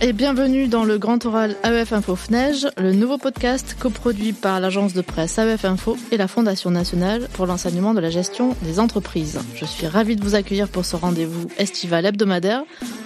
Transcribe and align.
et 0.00 0.12
bienvenue 0.12 0.68
dans 0.68 0.84
le 0.84 0.98
grand 0.98 1.24
oral 1.26 1.56
AEF 1.62 1.92
Info 1.92 2.16
FNEJ, 2.16 2.68
le 2.76 2.92
nouveau 2.92 3.18
podcast 3.18 3.76
coproduit 3.78 4.32
par 4.32 4.60
l'agence 4.60 4.92
de 4.92 5.00
presse 5.00 5.38
AEF 5.38 5.64
Info 5.64 5.96
et 6.10 6.16
la 6.16 6.28
Fondation 6.28 6.70
nationale 6.70 7.28
pour 7.32 7.46
l'enseignement 7.46 7.94
de 7.94 8.00
la 8.00 8.10
gestion 8.10 8.54
des 8.62 8.80
entreprises. 8.80 9.38
Je 9.54 9.64
suis 9.64 9.86
ravie 9.86 10.16
de 10.16 10.22
vous 10.22 10.34
accueillir 10.34 10.68
pour 10.68 10.84
ce 10.84 10.96
rendez-vous 10.96 11.48
estival 11.58 12.04
hebdomadaire 12.04 12.64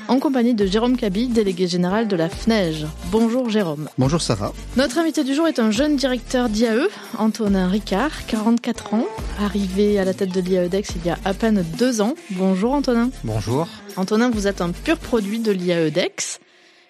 en 0.08 0.18
compagnie 0.18 0.54
de 0.54 0.66
Jérôme 0.66 0.96
Cabi, 0.96 1.29
délégué 1.29 1.68
général 1.68 2.08
de 2.08 2.16
la 2.16 2.29
FNEJ. 2.29 2.86
Bonjour 3.12 3.48
Jérôme. 3.48 3.88
Bonjour 3.96 4.20
Sarah. 4.20 4.52
Notre 4.77 4.98
invité 4.98 5.22
du 5.22 5.34
jour 5.34 5.46
est 5.46 5.61
un 5.61 5.70
jeune 5.70 5.96
directeur 5.96 6.48
d'IAE, 6.48 6.88
Antonin 7.18 7.68
Ricard, 7.68 8.27
44 8.27 8.95
ans, 8.95 9.07
arrivé 9.38 9.98
à 9.98 10.04
la 10.04 10.14
tête 10.14 10.32
de 10.32 10.41
l'IAEDEX 10.41 10.95
il 10.96 11.07
y 11.07 11.11
a 11.11 11.18
à 11.25 11.34
peine 11.34 11.64
deux 11.79 12.00
ans. 12.00 12.14
Bonjour 12.30 12.72
Antonin. 12.72 13.11
Bonjour. 13.22 13.68
Antonin, 13.96 14.30
vous 14.30 14.46
êtes 14.46 14.61
un 14.61 14.70
pur 14.70 14.98
produit 14.98 15.38
de 15.38 15.52
l'IAEDEX 15.52 16.41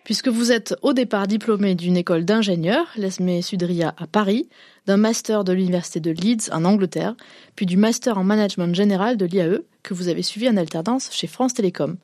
puisque 0.04 0.28
vous 0.28 0.52
êtes 0.52 0.74
au 0.82 0.92
départ 0.92 1.26
diplômé 1.26 1.74
d'une 1.74 1.96
école 1.96 2.24
d'ingénieurs, 2.24 2.86
l'ESME 2.96 3.42
Sudria 3.42 3.94
à 3.96 4.06
Paris, 4.06 4.48
d'un 4.86 4.96
master 4.96 5.44
de 5.44 5.52
l'université 5.52 6.00
de 6.00 6.10
Leeds 6.10 6.50
en 6.52 6.64
Angleterre, 6.64 7.14
puis 7.56 7.66
du 7.66 7.76
master 7.76 8.18
en 8.18 8.24
management 8.24 8.74
général 8.74 9.16
de 9.16 9.26
l'IAE 9.26 9.60
que 9.82 9.94
vous 9.94 10.08
avez 10.08 10.22
suivi 10.22 10.48
en 10.48 10.56
alternance 10.56 11.10
chez 11.12 11.26
France 11.26 11.54
Télécom. 11.54 11.96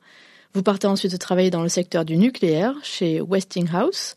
Vous 0.53 0.63
partez 0.63 0.87
ensuite 0.87 1.17
travailler 1.19 1.49
dans 1.49 1.63
le 1.63 1.69
secteur 1.69 2.05
du 2.05 2.17
nucléaire 2.17 2.75
chez 2.83 3.21
Westinghouse 3.21 4.15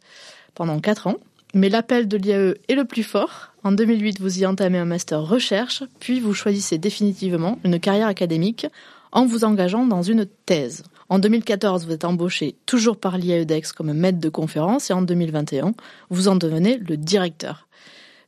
pendant 0.55 0.81
quatre 0.81 1.07
ans, 1.07 1.17
mais 1.55 1.69
l'appel 1.69 2.07
de 2.07 2.17
l'IAE 2.17 2.55
est 2.69 2.75
le 2.75 2.85
plus 2.85 3.03
fort. 3.03 3.53
En 3.65 3.73
2008, 3.73 4.21
vous 4.21 4.41
y 4.41 4.47
entamez 4.47 4.79
un 4.79 4.85
master 4.85 5.23
recherche, 5.23 5.83
puis 5.99 6.21
vous 6.21 6.33
choisissez 6.33 6.79
définitivement 6.79 7.59
une 7.65 7.81
carrière 7.81 8.07
académique 8.07 8.67
en 9.13 9.27
vous 9.27 9.45
engageant 9.45 9.87
dans 9.87 10.03
une 10.03 10.27
thèse. 10.47 10.83
En 11.09 11.19
2014, 11.19 11.87
vous 11.87 11.93
êtes 11.93 12.05
embauché 12.05 12.57
toujours 12.67 12.97
par 12.97 13.19
l'IAEDEX 13.19 13.73
comme 13.73 13.93
maître 13.93 14.21
de 14.21 14.29
conférence 14.29 14.91
et 14.91 14.93
en 14.93 15.03
2021, 15.03 15.73
vous 16.09 16.29
en 16.29 16.37
devenez 16.37 16.79
le 16.79 16.97
directeur. 16.97 17.67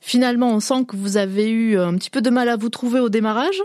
Finalement, 0.01 0.53
on 0.53 0.59
sent 0.59 0.85
que 0.89 0.97
vous 0.97 1.17
avez 1.17 1.49
eu 1.49 1.79
un 1.79 1.95
petit 1.95 2.11
peu 2.11 2.21
de 2.21 2.29
mal 2.29 2.49
à 2.49 2.57
vous 2.57 2.71
trouver 2.71 2.99
au 2.99 3.09
démarrage, 3.09 3.63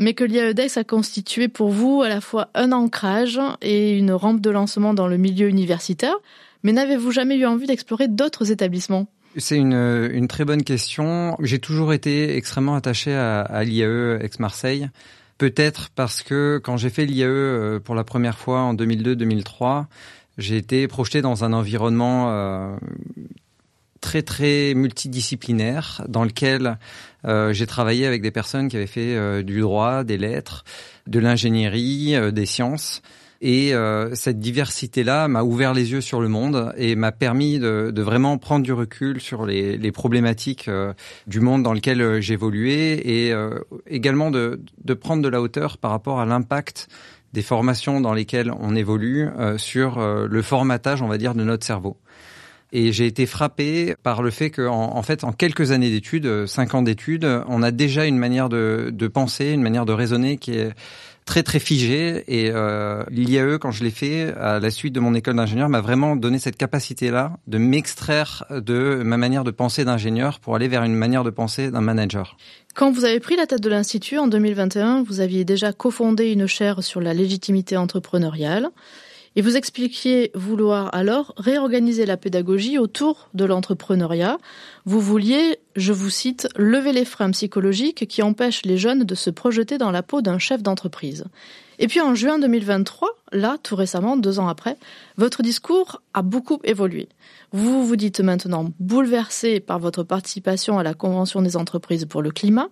mais 0.00 0.14
que 0.14 0.24
l'IAEDEX 0.24 0.78
a 0.78 0.84
constitué 0.84 1.48
pour 1.48 1.68
vous 1.68 2.00
à 2.00 2.08
la 2.08 2.22
fois 2.22 2.48
un 2.54 2.72
ancrage 2.72 3.38
et 3.60 3.92
une 3.92 4.12
rampe 4.12 4.40
de 4.40 4.48
lancement 4.48 4.94
dans 4.94 5.08
le 5.08 5.18
milieu 5.18 5.46
universitaire. 5.46 6.16
Mais 6.62 6.72
n'avez-vous 6.72 7.10
jamais 7.10 7.36
eu 7.36 7.44
envie 7.44 7.66
d'explorer 7.66 8.08
d'autres 8.08 8.50
établissements? 8.50 9.08
C'est 9.36 9.56
une, 9.56 10.26
très 10.26 10.46
bonne 10.46 10.62
question. 10.62 11.36
J'ai 11.40 11.58
toujours 11.58 11.92
été 11.92 12.34
extrêmement 12.34 12.76
attaché 12.76 13.12
à, 13.12 13.40
à 13.40 13.62
l'IAE 13.62 14.20
Aix-Marseille. 14.22 14.88
Peut-être 15.38 15.90
parce 15.94 16.22
que 16.22 16.60
quand 16.62 16.76
j'ai 16.76 16.90
fait 16.90 17.06
l'IAE 17.06 17.26
euh, 17.26 17.80
pour 17.80 17.94
la 17.94 18.04
première 18.04 18.38
fois 18.38 18.60
en 18.60 18.74
2002-2003, 18.74 19.86
j'ai 20.38 20.56
été 20.56 20.86
projeté 20.86 21.22
dans 21.22 21.44
un 21.44 21.52
environnement 21.52 22.30
euh, 22.30 22.76
très 24.00 24.22
très 24.22 24.74
multidisciplinaire 24.74 26.02
dans 26.08 26.24
lequel 26.24 26.78
euh, 27.24 27.52
j'ai 27.52 27.66
travaillé 27.66 28.06
avec 28.06 28.22
des 28.22 28.30
personnes 28.30 28.68
qui 28.68 28.76
avaient 28.76 28.86
fait 28.86 29.42
du 29.42 29.60
droit, 29.60 30.04
des 30.04 30.18
lettres, 30.18 30.64
de 31.08 31.18
l'ingénierie, 31.18 32.14
des 32.32 32.46
sciences. 32.46 33.02
Et 33.40 33.74
euh, 33.74 34.14
cette 34.14 34.38
diversité-là 34.38 35.28
m'a 35.28 35.42
ouvert 35.42 35.74
les 35.74 35.92
yeux 35.92 36.00
sur 36.00 36.20
le 36.20 36.28
monde 36.28 36.72
et 36.76 36.96
m'a 36.96 37.12
permis 37.12 37.58
de, 37.58 37.90
de, 37.92 38.02
vraiment 38.02 38.38
prendre 38.38 38.64
du 38.64 38.72
recul 38.72 39.20
sur 39.20 39.44
les, 39.44 39.76
les 39.76 39.92
problématiques 39.92 40.68
euh, 40.68 40.92
du 41.26 41.40
monde 41.40 41.62
dans 41.62 41.72
lequel 41.72 42.00
euh, 42.00 42.20
j'évoluais 42.20 42.94
et 42.94 43.34
également 43.86 44.30
de, 44.30 44.60
de, 44.84 44.94
prendre 44.94 45.22
de 45.22 45.28
la 45.28 45.40
hauteur 45.40 45.78
par 45.78 45.90
rapport 45.90 46.20
à 46.20 46.26
l'impact 46.26 46.88
des 47.32 47.42
formations 47.42 48.00
dans 48.00 48.14
lesquelles 48.14 48.52
on 48.60 48.76
évolue 48.76 49.28
sur 49.56 49.98
le 50.00 50.42
formatage, 50.42 51.02
on 51.02 51.08
va 51.08 51.18
dire, 51.18 51.34
de 51.34 51.42
notre 51.42 51.66
cerveau. 51.66 51.96
Et 52.72 52.92
j'ai 52.92 53.06
été 53.06 53.26
frappé 53.26 53.94
par 54.02 54.22
le 54.22 54.30
fait 54.30 54.50
qu'en 54.50 54.96
en, 54.96 55.02
fait, 55.02 55.24
en 55.24 55.32
quelques 55.32 55.70
années 55.70 55.90
d'études, 55.90 56.46
cinq 56.46 56.74
ans 56.74 56.82
d'études, 56.82 57.28
on 57.48 57.62
a 57.62 57.70
déjà 57.70 58.06
une 58.06 58.18
manière 58.18 58.48
de, 58.48 58.90
de 58.92 59.08
penser, 59.08 59.50
une 59.50 59.62
manière 59.62 59.84
de 59.84 59.92
raisonner 59.92 60.36
qui 60.38 60.52
est 60.52 60.72
très 61.24 61.42
très 61.42 61.58
figé 61.58 62.24
et 62.28 62.50
euh, 62.50 63.02
l'IAE 63.10 63.58
quand 63.58 63.70
je 63.70 63.82
l'ai 63.82 63.90
fait 63.90 64.34
à 64.34 64.60
la 64.60 64.70
suite 64.70 64.92
de 64.92 65.00
mon 65.00 65.14
école 65.14 65.36
d'ingénieur 65.36 65.68
m'a 65.68 65.80
vraiment 65.80 66.16
donné 66.16 66.38
cette 66.38 66.56
capacité 66.56 67.10
là 67.10 67.32
de 67.46 67.58
m'extraire 67.58 68.44
de 68.50 69.02
ma 69.04 69.16
manière 69.16 69.44
de 69.44 69.50
penser 69.50 69.84
d'ingénieur 69.84 70.40
pour 70.40 70.54
aller 70.54 70.68
vers 70.68 70.84
une 70.84 70.94
manière 70.94 71.24
de 71.24 71.30
penser 71.30 71.70
d'un 71.70 71.80
manager. 71.80 72.36
Quand 72.74 72.90
vous 72.90 73.04
avez 73.04 73.20
pris 73.20 73.36
la 73.36 73.46
tête 73.46 73.62
de 73.62 73.70
l'institut 73.70 74.18
en 74.18 74.26
2021, 74.26 75.04
vous 75.04 75.20
aviez 75.20 75.44
déjà 75.44 75.72
cofondé 75.72 76.32
une 76.32 76.46
chaire 76.46 76.82
sur 76.82 77.00
la 77.00 77.14
légitimité 77.14 77.76
entrepreneuriale. 77.76 78.68
Et 79.36 79.42
vous 79.42 79.56
expliquiez 79.56 80.30
vouloir 80.34 80.94
alors 80.94 81.34
réorganiser 81.36 82.06
la 82.06 82.16
pédagogie 82.16 82.78
autour 82.78 83.28
de 83.34 83.44
l'entrepreneuriat. 83.44 84.38
Vous 84.84 85.00
vouliez, 85.00 85.58
je 85.74 85.92
vous 85.92 86.10
cite, 86.10 86.48
lever 86.56 86.92
les 86.92 87.04
freins 87.04 87.32
psychologiques 87.32 88.06
qui 88.06 88.22
empêchent 88.22 88.64
les 88.64 88.78
jeunes 88.78 89.02
de 89.02 89.14
se 89.14 89.30
projeter 89.30 89.76
dans 89.76 89.90
la 89.90 90.04
peau 90.04 90.22
d'un 90.22 90.38
chef 90.38 90.62
d'entreprise. 90.62 91.24
Et 91.80 91.88
puis 91.88 92.00
en 92.00 92.14
juin 92.14 92.38
2023, 92.38 93.08
là, 93.32 93.56
tout 93.62 93.74
récemment, 93.74 94.16
deux 94.16 94.38
ans 94.38 94.46
après, 94.46 94.76
votre 95.16 95.42
discours 95.42 96.00
a 96.14 96.22
beaucoup 96.22 96.60
évolué. 96.62 97.08
Vous 97.52 97.84
vous 97.84 97.96
dites 97.96 98.20
maintenant 98.20 98.70
bouleversé 98.78 99.58
par 99.58 99.80
votre 99.80 100.04
participation 100.04 100.78
à 100.78 100.84
la 100.84 100.94
Convention 100.94 101.42
des 101.42 101.56
entreprises 101.56 102.04
pour 102.04 102.22
le 102.22 102.30
climat. 102.30 102.68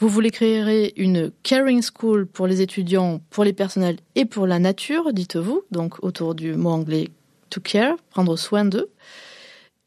Vous 0.00 0.08
voulez 0.08 0.30
créer 0.30 1.00
une 1.02 1.32
caring 1.42 1.82
school 1.82 2.26
pour 2.26 2.46
les 2.46 2.62
étudiants, 2.62 3.20
pour 3.30 3.42
les 3.42 3.52
personnels 3.52 3.96
et 4.14 4.24
pour 4.24 4.46
la 4.46 4.60
nature, 4.60 5.12
dites-vous, 5.12 5.62
donc 5.72 6.04
autour 6.04 6.36
du 6.36 6.54
mot 6.54 6.70
anglais 6.70 7.08
to 7.50 7.60
care, 7.60 7.96
prendre 8.10 8.36
soin 8.36 8.64
d'eux. 8.64 8.90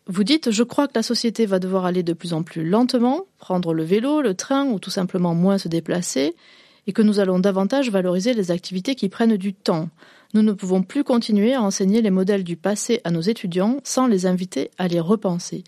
Vous 0.07 0.25
dites, 0.25 0.51
je 0.51 0.63
crois 0.63 0.89
que 0.89 0.95
la 0.95 1.03
société 1.03 1.45
va 1.45 1.59
devoir 1.59 1.85
aller 1.85 2.03
de 2.03 2.11
plus 2.11 2.33
en 2.33 2.43
plus 2.43 2.67
lentement, 2.67 3.21
prendre 3.37 3.73
le 3.73 3.83
vélo, 3.83 4.21
le 4.21 4.33
train 4.33 4.65
ou 4.65 4.79
tout 4.79 4.89
simplement 4.89 5.33
moins 5.33 5.57
se 5.57 5.69
déplacer, 5.69 6.35
et 6.87 6.91
que 6.91 7.01
nous 7.01 7.19
allons 7.19 7.39
davantage 7.39 7.89
valoriser 7.89 8.33
les 8.33 8.51
activités 8.51 8.95
qui 8.95 9.07
prennent 9.07 9.37
du 9.37 9.53
temps. 9.53 9.87
Nous 10.33 10.41
ne 10.41 10.51
pouvons 10.51 10.83
plus 10.83 11.05
continuer 11.05 11.53
à 11.53 11.61
enseigner 11.61 12.01
les 12.01 12.11
modèles 12.11 12.43
du 12.43 12.57
passé 12.57 12.99
à 13.05 13.11
nos 13.11 13.21
étudiants 13.21 13.79
sans 13.85 14.07
les 14.07 14.25
inviter 14.25 14.71
à 14.77 14.89
les 14.89 14.99
repenser. 14.99 15.63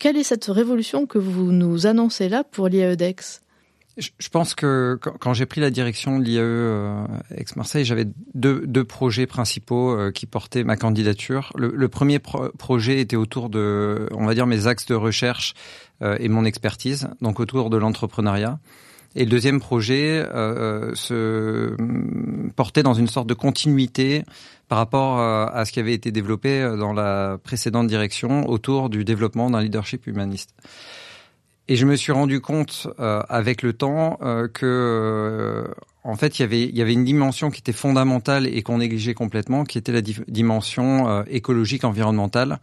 Quelle 0.00 0.16
est 0.16 0.24
cette 0.24 0.46
révolution 0.46 1.06
que 1.06 1.18
vous 1.18 1.52
nous 1.52 1.86
annoncez 1.86 2.28
là 2.28 2.42
pour 2.42 2.66
l'IAEDEX? 2.66 3.42
Je 3.98 4.28
pense 4.28 4.54
que 4.54 4.98
quand 5.00 5.32
j'ai 5.32 5.46
pris 5.46 5.62
la 5.62 5.70
direction 5.70 6.18
de 6.18 6.24
l'IAE 6.24 6.40
euh, 6.42 7.06
Aix-Marseille, 7.34 7.84
j'avais 7.84 8.04
deux, 8.34 8.66
deux, 8.66 8.84
projets 8.84 9.26
principaux 9.26 9.90
euh, 9.90 10.10
qui 10.10 10.26
portaient 10.26 10.64
ma 10.64 10.76
candidature. 10.76 11.50
Le, 11.56 11.88
premier 11.88 12.18
projet 12.18 13.00
était 13.00 13.16
autour 13.16 13.48
de, 13.48 14.06
on 14.12 14.26
va 14.26 14.34
dire, 14.34 14.46
mes 14.46 14.66
axes 14.66 14.84
de 14.84 14.94
recherche 14.94 15.54
euh, 16.02 16.16
et 16.20 16.28
mon 16.28 16.44
expertise, 16.44 17.08
donc 17.22 17.40
autour 17.40 17.70
de 17.70 17.78
l'entrepreneuriat. 17.78 18.58
Et 19.14 19.24
le 19.24 19.30
deuxième 19.30 19.60
projet 19.60 20.22
se 20.94 21.74
portait 22.54 22.82
dans 22.82 22.92
une 22.92 23.06
sorte 23.06 23.26
de 23.26 23.32
continuité 23.32 24.24
par 24.68 24.76
rapport 24.76 25.18
à 25.18 25.64
ce 25.64 25.72
qui 25.72 25.80
avait 25.80 25.94
été 25.94 26.12
développé 26.12 26.60
dans 26.78 26.92
la 26.92 27.38
précédente 27.42 27.86
direction 27.86 28.46
autour 28.46 28.90
du 28.90 29.06
développement 29.06 29.48
d'un 29.48 29.62
leadership 29.62 30.06
humaniste. 30.06 30.50
Et 31.68 31.76
je 31.76 31.84
me 31.84 31.96
suis 31.96 32.12
rendu 32.12 32.40
compte 32.40 32.86
euh, 33.00 33.22
avec 33.28 33.62
le 33.62 33.72
temps 33.72 34.18
euh, 34.22 34.46
que 34.46 34.66
euh, 34.66 35.74
en 36.04 36.14
fait 36.14 36.38
il 36.38 36.42
y 36.42 36.44
avait 36.44 36.62
il 36.62 36.76
y 36.76 36.80
avait 36.80 36.92
une 36.92 37.04
dimension 37.04 37.50
qui 37.50 37.58
était 37.58 37.72
fondamentale 37.72 38.46
et 38.46 38.62
qu'on 38.62 38.78
négligeait 38.78 39.14
complètement, 39.14 39.64
qui 39.64 39.76
était 39.76 39.90
la 39.90 40.00
dimension 40.00 41.08
euh, 41.08 41.22
écologique 41.28 41.84
environnementale, 41.84 42.60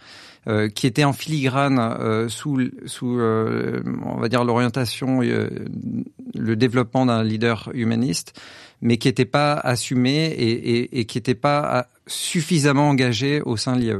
qui 0.75 0.87
était 0.87 1.05
en 1.05 1.13
filigrane 1.13 2.27
sous 2.27 2.69
sous 2.85 3.17
on 3.17 4.17
va 4.19 4.27
dire 4.27 4.43
l'orientation, 4.43 5.21
le 5.21 6.55
développement 6.57 7.05
d'un 7.05 7.23
leader 7.23 7.69
humaniste, 7.73 8.37
mais 8.81 8.97
qui 8.97 9.07
n'était 9.07 9.23
pas 9.23 9.53
assumé 9.53 10.25
et, 10.25 10.79
et, 10.79 10.99
et 10.99 11.05
qui 11.05 11.17
n'était 11.17 11.33
pas 11.33 11.87
suffisamment 12.07 12.89
engagé 12.89 13.41
au 13.41 13.55
sein 13.55 13.77
de 13.77 13.81
l'IE. 13.83 13.93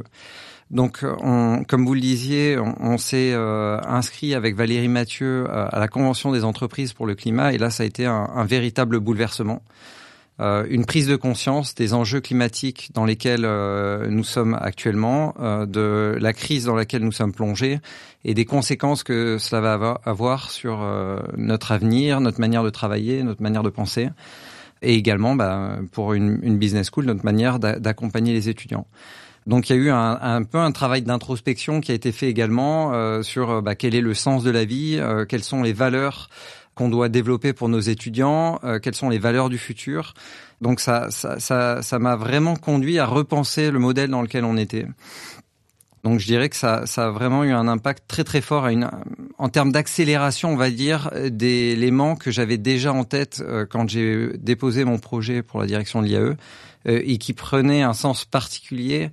Donc, 0.74 1.06
on, 1.20 1.64
comme 1.68 1.86
vous 1.86 1.94
le 1.94 2.00
disiez, 2.00 2.58
on, 2.58 2.98
s'est 2.98 3.31
euh, 3.31 3.80
inscrit 3.88 4.34
avec 4.34 4.56
Valérie 4.56 4.88
Mathieu 4.88 5.46
euh, 5.48 5.68
à 5.72 5.80
la 5.80 5.88
Convention 5.88 6.31
des 6.31 6.44
entreprises 6.44 6.94
pour 6.94 7.06
le 7.06 7.14
climat, 7.14 7.54
et 7.54 7.60
là, 7.60 7.70
ça 7.70 7.84
a 7.84 7.86
été 7.86 8.08
un, 8.08 8.44
véritable 8.46 9.00
bouleversement. 9.00 9.62
Euh, 10.40 10.66
une 10.68 10.86
prise 10.86 11.08
de 11.08 11.16
conscience 11.16 11.75
des 11.75 11.94
enjeux 11.94 12.22
climatiques 12.22 12.90
dans 12.96 13.06
lesquels 13.06 13.48
nous 14.10 14.24
sommes 14.24 14.58
actuellement, 14.60 15.36
de 15.40 16.18
la 16.20 16.34
crise 16.34 16.66
dans 16.66 16.76
laquelle 16.76 17.04
nous 17.04 17.12
sommes 17.12 17.34
plongés 17.34 17.80
et 18.26 18.34
des 18.34 18.46
conséquences 18.46 19.04
que 19.04 19.38
cela 19.38 19.78
va 19.78 20.02
avoir 20.06 20.50
sur 20.50 20.84
notre 21.38 21.72
avenir, 21.72 22.19
notre 22.19 22.40
manière 22.40 22.64
de 22.64 22.72
travailler, 22.72 23.22
notre 23.22 23.44
manière 23.44 23.62
de 23.62 23.69
penser 23.69 24.10
et 24.81 24.96
également 24.96 25.36
bah, 25.36 25.78
pour 25.92 26.14
une 26.14 26.58
business 26.58 26.90
school, 26.92 27.06
notre 27.06 27.24
manière 27.24 27.60
d'accompagner 27.60 28.34
les 28.34 28.50
étudiants. 28.50 28.88
Donc 29.48 29.69
il 29.69 29.75
y 29.75 29.80
a 29.80 29.81
eu 29.81 29.90
un, 29.90 30.19
un 30.22 30.44
peu 30.44 30.57
un 30.57 30.72
travail 30.72 31.01
d'introspection 31.01 31.81
qui 31.81 31.92
a 31.92 31.95
été 31.95 32.12
fait 32.12 32.30
également 32.30 32.94
euh, 32.94 33.22
sur 33.24 33.50
euh, 33.50 33.62
bah, 33.62 33.75
quel 33.75 33.95
est 33.95 34.01
le 34.01 34.13
sens 34.13 34.44
de 34.44 34.51
la 34.51 34.66
vie, 34.66 34.98
euh, 35.00 35.25
quelles 35.25 35.44
sont 35.44 35.63
les 35.63 35.74
valeurs 35.74 36.30
qu'on 36.75 36.90
doit 36.90 37.10
développer 37.10 37.54
pour 37.54 37.69
nos 37.69 37.80
étudiants, 37.80 38.60
quelles 38.81 38.95
sont 38.95 39.10
les 39.10 39.19
valeurs 39.19 39.50
du 39.50 39.60
futur. 39.60 40.16
Donc 40.60 40.80
ça, 40.80 41.12
ça, 41.12 41.40
ça, 41.40 41.84
ça 41.84 42.00
m'a 42.00 42.16
vraiment 42.16 42.56
conduit 42.56 42.98
à 42.98 43.06
repenser 43.06 43.69
le 43.69 43.78
modèle 43.78 44.10
dans 44.10 44.24
lequel 44.24 44.44
on 44.44 44.57
était. 44.57 44.88
Donc 46.04 46.19
je 46.19 46.25
dirais 46.25 46.50
que 46.50 46.56
ça, 46.56 46.86
ça 46.86 47.06
a 47.06 47.10
vraiment 47.12 47.45
eu 47.45 47.51
un 47.51 47.68
impact 47.68 48.04
très 48.07 48.25
très 48.25 48.42
fort 48.42 48.66
à 48.66 48.74
une, 48.74 48.90
en 49.38 49.48
termes 49.48 49.72
d'accélération, 49.72 50.51
on 50.51 50.57
va 50.57 50.69
dire, 50.69 51.10
d'éléments 51.30 52.18
que 52.18 52.30
j'avais 52.30 52.57
déjà 52.57 52.92
en 52.92 53.06
tête 53.06 53.42
euh, 53.45 53.66
quand 53.66 53.90
j'ai 53.90 54.38
déposé 54.38 54.84
mon 54.84 55.00
projet 55.00 55.42
pour 55.44 55.62
la 55.62 55.66
direction 55.66 56.01
de 56.01 56.07
l'IAE 56.07 56.18
euh, 56.19 56.36
et 56.85 57.18
qui 57.18 57.33
prenaient 57.33 57.81
un 57.81 57.94
sens 57.94 58.25
particulier 58.25 59.09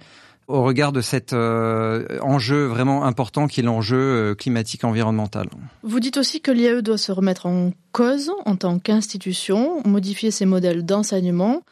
au 0.48 0.62
regard 0.62 0.90
de 0.90 1.00
cet 1.00 1.32
euh, 1.32 2.18
enjeu 2.22 2.64
vraiment 2.64 3.04
important 3.04 3.46
qui 3.46 3.60
est 3.60 3.62
l'enjeu 3.62 4.34
climatique 4.36 4.82
environnemental. 4.82 5.48
Vous 5.84 6.00
dites 6.00 6.16
aussi 6.16 6.40
que 6.40 6.50
l'IAE 6.50 6.82
doit 6.82 6.98
se 6.98 7.12
remettre 7.12 7.46
en 7.46 7.72
cause 7.92 8.32
en 8.46 8.56
tant 8.56 8.80
qu'institution, 8.80 9.80
modifier 9.84 10.32
ses 10.32 10.46
modèles 10.46 10.84
d'enseignement. 10.84 11.62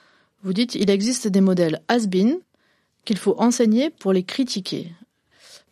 Vous 0.45 0.53
dites 0.53 0.77
il 0.77 0.91
existe 0.91 1.27
des 1.27 1.41
modèles 1.41 1.81
has-been 1.89 2.39
qu'il 3.05 3.17
faut 3.17 3.35
enseigner 3.39 3.91
pour 3.91 4.13
les 4.13 4.23
critiquer. 4.23 4.93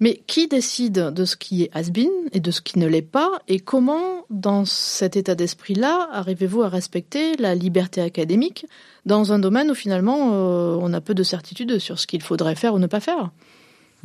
Mais 0.01 0.23
qui 0.27 0.47
décide 0.47 1.11
de 1.11 1.25
ce 1.25 1.37
qui 1.37 1.63
est 1.63 1.71
has-been 1.75 2.11
et 2.33 2.41
de 2.41 2.51
ce 2.51 2.61
qui 2.61 2.79
ne 2.79 2.87
l'est 2.87 3.03
pas 3.03 3.31
Et 3.49 3.61
comment, 3.61 4.27
dans 4.31 4.65
cet 4.65 5.17
état 5.17 5.35
d'esprit-là, 5.35 6.09
arrivez-vous 6.13 6.63
à 6.63 6.69
respecter 6.69 7.37
la 7.37 7.55
liberté 7.55 8.01
académique 8.01 8.67
dans 9.07 9.33
un 9.33 9.39
domaine 9.39 9.71
où 9.71 9.75
finalement 9.75 10.33
euh, 10.33 10.77
on 10.81 10.93
a 10.93 11.01
peu 11.01 11.15
de 11.15 11.23
certitude 11.23 11.79
sur 11.79 11.99
ce 11.99 12.07
qu'il 12.07 12.23
faudrait 12.23 12.57
faire 12.57 12.75
ou 12.75 12.79
ne 12.79 12.87
pas 12.87 13.01
faire? 13.01 13.31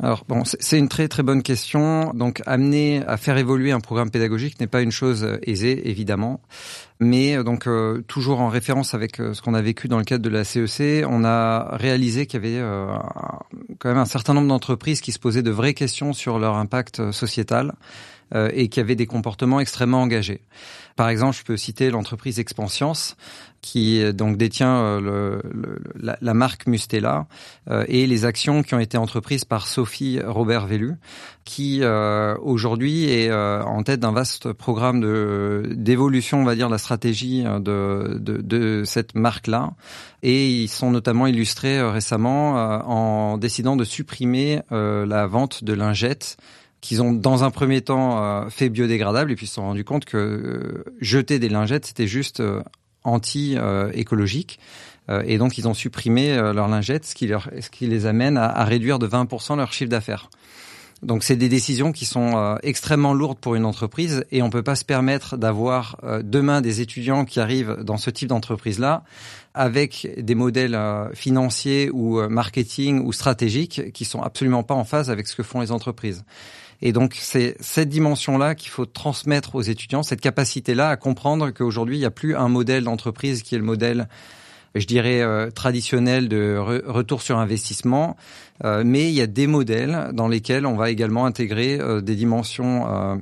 Alors 0.02 0.24
bon, 0.26 0.42
c'est 0.44 0.78
une 0.78 0.88
très 0.88 1.06
très 1.06 1.22
bonne 1.22 1.44
question. 1.44 2.12
Donc 2.12 2.42
amener 2.44 3.04
à 3.06 3.16
faire 3.16 3.38
évoluer 3.38 3.70
un 3.70 3.78
programme 3.78 4.10
pédagogique 4.10 4.58
n'est 4.58 4.66
pas 4.66 4.82
une 4.82 4.90
chose 4.90 5.22
euh, 5.22 5.38
aisée, 5.44 5.88
évidemment. 5.88 6.40
Mais 6.98 7.36
euh, 7.36 7.44
donc 7.44 7.68
euh, 7.68 8.02
toujours 8.08 8.40
en 8.40 8.48
référence 8.48 8.94
avec 8.94 9.16
ce 9.16 9.40
qu'on 9.40 9.54
a 9.54 9.62
vécu 9.62 9.86
dans 9.86 9.98
le 9.98 10.04
cadre 10.04 10.24
de 10.24 10.28
la 10.28 10.42
CEC, 10.42 11.04
e 11.04 11.06
on 11.08 11.24
a 11.24 11.76
réalisé 11.76 12.26
qu'il 12.26 12.44
y 12.44 12.46
avait 12.46 12.88
quand 13.78 13.90
même 13.90 13.98
un 13.98 14.04
certain 14.04 14.34
nombre 14.34 14.48
d'entreprises 14.48 15.00
qui 15.00 15.12
se 15.12 15.20
posaient 15.20 15.42
de 15.42 15.52
vraies 15.52 15.74
questions 15.74 16.12
sur 16.12 16.40
leur 16.40 16.56
impact 16.56 17.12
sociétal 17.12 17.74
et 18.34 18.68
qui 18.68 18.80
avaient 18.80 18.96
des 18.96 19.06
comportements 19.06 19.60
extrêmement 19.60 20.02
engagés. 20.02 20.40
Par 20.96 21.08
exemple, 21.08 21.36
je 21.36 21.44
peux 21.44 21.56
citer 21.56 21.90
l'entreprise 21.90 22.38
Expansience 22.38 23.16
qui 23.62 24.02
euh, 24.02 24.12
donc 24.12 24.36
détient 24.36 24.76
euh, 24.76 25.40
la, 25.94 26.34
marque 26.34 26.66
Mustela 26.66 27.26
euh, 27.70 27.84
et 27.88 28.06
les 28.06 28.24
actions 28.24 28.62
qui 28.62 28.74
ont 28.74 28.80
été 28.80 28.98
entreprises 28.98 29.44
par 29.44 29.68
Sophie 29.68 30.20
Robert 30.22 30.66
Vellu, 30.66 30.96
qui 31.44 31.82
aujourd'hui 31.84 33.10
est 33.10 33.32
en 33.32 33.82
tête 33.82 33.98
d'un 33.98 34.12
vaste 34.12 34.52
programme 34.52 35.00
de 35.00 35.72
d'évolution, 35.72 36.40
on 36.40 36.44
va 36.44 36.54
dire, 36.54 36.68
de 36.68 36.72
la 36.72 36.78
stratégie 36.78 37.42
de, 37.42 38.18
de, 38.20 38.40
de 38.40 38.84
cette 38.84 39.16
marque-là. 39.16 39.72
Et 40.22 40.48
ils 40.48 40.68
sont 40.68 40.92
notamment 40.92 41.26
illustrés 41.26 41.82
récemment 41.82 42.54
en 42.86 43.38
décidant 43.38 43.74
de 43.74 43.82
supprimer 43.82 44.60
la 44.70 45.26
vente 45.26 45.64
de 45.64 45.72
lingettes 45.72 46.36
qu'ils 46.82 47.00
ont 47.00 47.12
dans 47.12 47.44
un 47.44 47.50
premier 47.50 47.80
temps 47.80 48.50
fait 48.50 48.68
biodégradable 48.68 49.32
et 49.32 49.36
puis 49.36 49.46
se 49.46 49.54
sont 49.54 49.62
rendus 49.62 49.84
compte 49.84 50.04
que 50.04 50.84
jeter 51.00 51.38
des 51.38 51.48
lingettes 51.48 51.86
c'était 51.86 52.06
juste. 52.06 52.42
Euh, 55.10 55.22
et 55.26 55.38
donc, 55.38 55.58
ils 55.58 55.68
ont 55.68 55.74
supprimé 55.74 56.32
euh, 56.32 56.52
leurs 56.52 56.68
lingettes, 56.68 57.04
ce 57.04 57.14
qui, 57.14 57.26
leur, 57.26 57.48
ce 57.60 57.70
qui 57.70 57.86
les 57.86 58.06
amène 58.06 58.36
à, 58.36 58.46
à 58.46 58.64
réduire 58.64 58.98
de 58.98 59.08
20% 59.08 59.56
leur 59.56 59.72
chiffre 59.72 59.90
d'affaires. 59.90 60.30
Donc, 61.02 61.24
c'est 61.24 61.34
des 61.34 61.48
décisions 61.48 61.90
qui 61.90 62.04
sont 62.04 62.36
euh, 62.36 62.54
extrêmement 62.62 63.12
lourdes 63.12 63.38
pour 63.38 63.56
une 63.56 63.64
entreprise 63.64 64.24
et 64.30 64.40
on 64.40 64.50
peut 64.50 64.62
pas 64.62 64.76
se 64.76 64.84
permettre 64.84 65.36
d'avoir 65.36 65.96
demain 66.22 66.60
des 66.60 66.80
étudiants 66.80 67.24
qui 67.24 67.40
arrivent 67.40 67.78
dans 67.82 67.96
ce 67.96 68.08
type 68.10 68.28
d'entreprise-là 68.28 69.02
avec 69.54 70.08
des 70.16 70.36
modèles 70.36 70.78
financiers 71.12 71.90
ou 71.92 72.20
marketing 72.28 73.04
ou 73.04 73.12
stratégiques 73.12 73.92
qui 73.92 74.04
sont 74.04 74.22
absolument 74.22 74.62
pas 74.62 74.74
en 74.74 74.84
phase 74.84 75.10
avec 75.10 75.26
ce 75.26 75.34
que 75.34 75.42
font 75.42 75.60
les 75.60 75.72
entreprises. 75.72 76.24
Et 76.82 76.92
donc, 76.92 77.14
c'est 77.16 77.56
cette 77.60 77.88
dimension-là 77.88 78.56
qu'il 78.56 78.70
faut 78.70 78.86
transmettre 78.86 79.54
aux 79.54 79.62
étudiants, 79.62 80.02
cette 80.02 80.20
capacité-là 80.20 80.88
à 80.88 80.96
comprendre 80.96 81.50
qu'aujourd'hui, 81.50 81.96
il 81.96 82.00
n'y 82.00 82.06
a 82.06 82.10
plus 82.10 82.36
un 82.36 82.48
modèle 82.48 82.84
d'entreprise 82.84 83.42
qui 83.42 83.54
est 83.54 83.58
le 83.58 83.64
modèle 83.64 84.08
je 84.74 84.86
dirais 84.86 85.22
euh, 85.22 85.50
traditionnel 85.50 86.28
de 86.28 86.56
retour 86.56 87.22
sur 87.22 87.38
investissement, 87.38 88.16
euh, 88.64 88.82
mais 88.84 89.08
il 89.08 89.14
y 89.14 89.20
a 89.20 89.26
des 89.26 89.46
modèles 89.46 90.10
dans 90.12 90.28
lesquels 90.28 90.66
on 90.66 90.76
va 90.76 90.90
également 90.90 91.26
intégrer 91.26 91.78
euh, 91.80 92.00
des 92.00 92.14
dimensions 92.16 93.20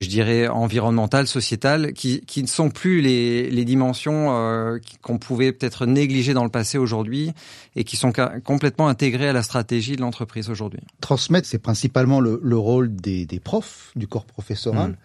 je 0.00 0.08
dirais, 0.08 0.48
environnementales, 0.48 1.26
sociétales, 1.26 1.92
qui, 1.92 2.22
qui 2.22 2.42
ne 2.42 2.48
sont 2.48 2.70
plus 2.70 3.02
les, 3.02 3.50
les 3.50 3.64
dimensions 3.66 4.34
euh, 4.34 4.78
qu'on 5.02 5.18
pouvait 5.18 5.52
peut-être 5.52 5.84
négliger 5.84 6.32
dans 6.32 6.44
le 6.44 6.50
passé 6.50 6.78
aujourd'hui 6.78 7.32
et 7.76 7.84
qui 7.84 7.96
sont 7.96 8.10
complètement 8.42 8.88
intégrées 8.88 9.28
à 9.28 9.34
la 9.34 9.42
stratégie 9.42 9.96
de 9.96 10.00
l'entreprise 10.00 10.48
aujourd'hui. 10.48 10.80
Transmettre, 11.02 11.46
c'est 11.46 11.58
principalement 11.58 12.20
le, 12.20 12.40
le, 12.42 12.56
rôle 12.56 12.96
des, 12.96 13.26
des 13.26 13.40
profs, 13.40 13.92
du 13.94 14.08
corps 14.08 14.24
professoral. 14.24 14.92
Mmh. 14.92 14.96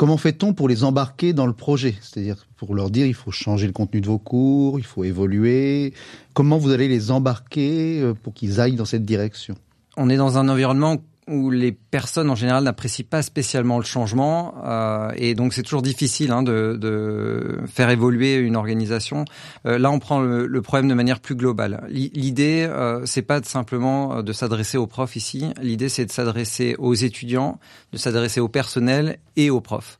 Comment 0.00 0.16
fait-on 0.16 0.54
pour 0.54 0.66
les 0.66 0.82
embarquer 0.82 1.34
dans 1.34 1.44
le 1.44 1.52
projet? 1.52 1.94
C'est-à-dire 2.00 2.46
pour 2.56 2.74
leur 2.74 2.88
dire 2.88 3.04
il 3.04 3.12
faut 3.12 3.32
changer 3.32 3.66
le 3.66 3.74
contenu 3.74 4.00
de 4.00 4.06
vos 4.06 4.18
cours, 4.18 4.78
il 4.78 4.84
faut 4.86 5.04
évoluer. 5.04 5.92
Comment 6.32 6.56
vous 6.56 6.70
allez 6.70 6.88
les 6.88 7.10
embarquer 7.10 8.00
euh, 8.00 8.14
pour 8.14 8.32
qu'ils 8.32 8.62
aillent 8.62 8.76
dans 8.76 8.86
cette 8.86 9.04
direction? 9.04 9.56
On 9.98 10.08
est 10.08 10.16
dans 10.16 10.38
un 10.38 10.48
environnement 10.48 10.96
où 11.28 11.50
les 11.50 11.72
personnes 11.72 12.30
en 12.30 12.34
général 12.34 12.64
n'apprécient 12.64 13.06
pas 13.08 13.22
spécialement 13.22 13.78
le 13.78 13.84
changement 13.84 14.54
euh, 14.64 15.12
et 15.16 15.34
donc 15.34 15.52
c'est 15.52 15.62
toujours 15.62 15.82
difficile 15.82 16.32
hein, 16.32 16.42
de, 16.42 16.76
de, 16.80 17.60
faire 17.66 17.90
évoluer 17.90 18.34
une 18.36 18.56
organisation. 18.56 19.24
Euh, 19.66 19.78
là, 19.78 19.90
on 19.90 19.98
prend 19.98 20.20
le, 20.20 20.46
le, 20.46 20.62
problème 20.62 20.88
de 20.88 20.94
manière 20.94 21.20
plus 21.20 21.34
globale. 21.34 21.84
L'idée, 21.90 22.66
euh, 22.68 23.04
c'est 23.06 23.22
pas 23.22 23.40
de 23.40 23.46
simplement 23.46 24.16
euh, 24.16 24.22
de 24.22 24.32
s'adresser 24.32 24.78
aux 24.78 24.86
profs 24.86 25.16
ici. 25.16 25.52
L'idée, 25.60 25.88
c'est 25.88 26.06
de 26.06 26.12
s'adresser 26.12 26.74
aux 26.78 26.94
étudiants, 26.94 27.58
de 27.92 27.98
s'adresser 27.98 28.40
au 28.40 28.48
personnel 28.48 29.18
et 29.36 29.50
aux 29.50 29.60
profs. 29.60 29.98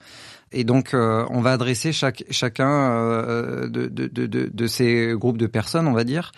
Et 0.53 0.65
donc, 0.65 0.95
euh, 0.95 1.25
on 1.31 1.41
va 1.41 1.53
adresser 1.53 1.93
chaque, 1.93 2.25
chacun 2.31 2.69
euh, 2.69 3.69
de, 3.69 3.87
de, 3.87 4.09
de, 4.09 4.51
de, 4.53 4.67
ces 4.67 5.13
groupes 5.15 5.39
de 5.39 5.47
personnes, 5.47 5.87
on 5.87 5.93
va 5.93 6.03
dire. 6.03 6.33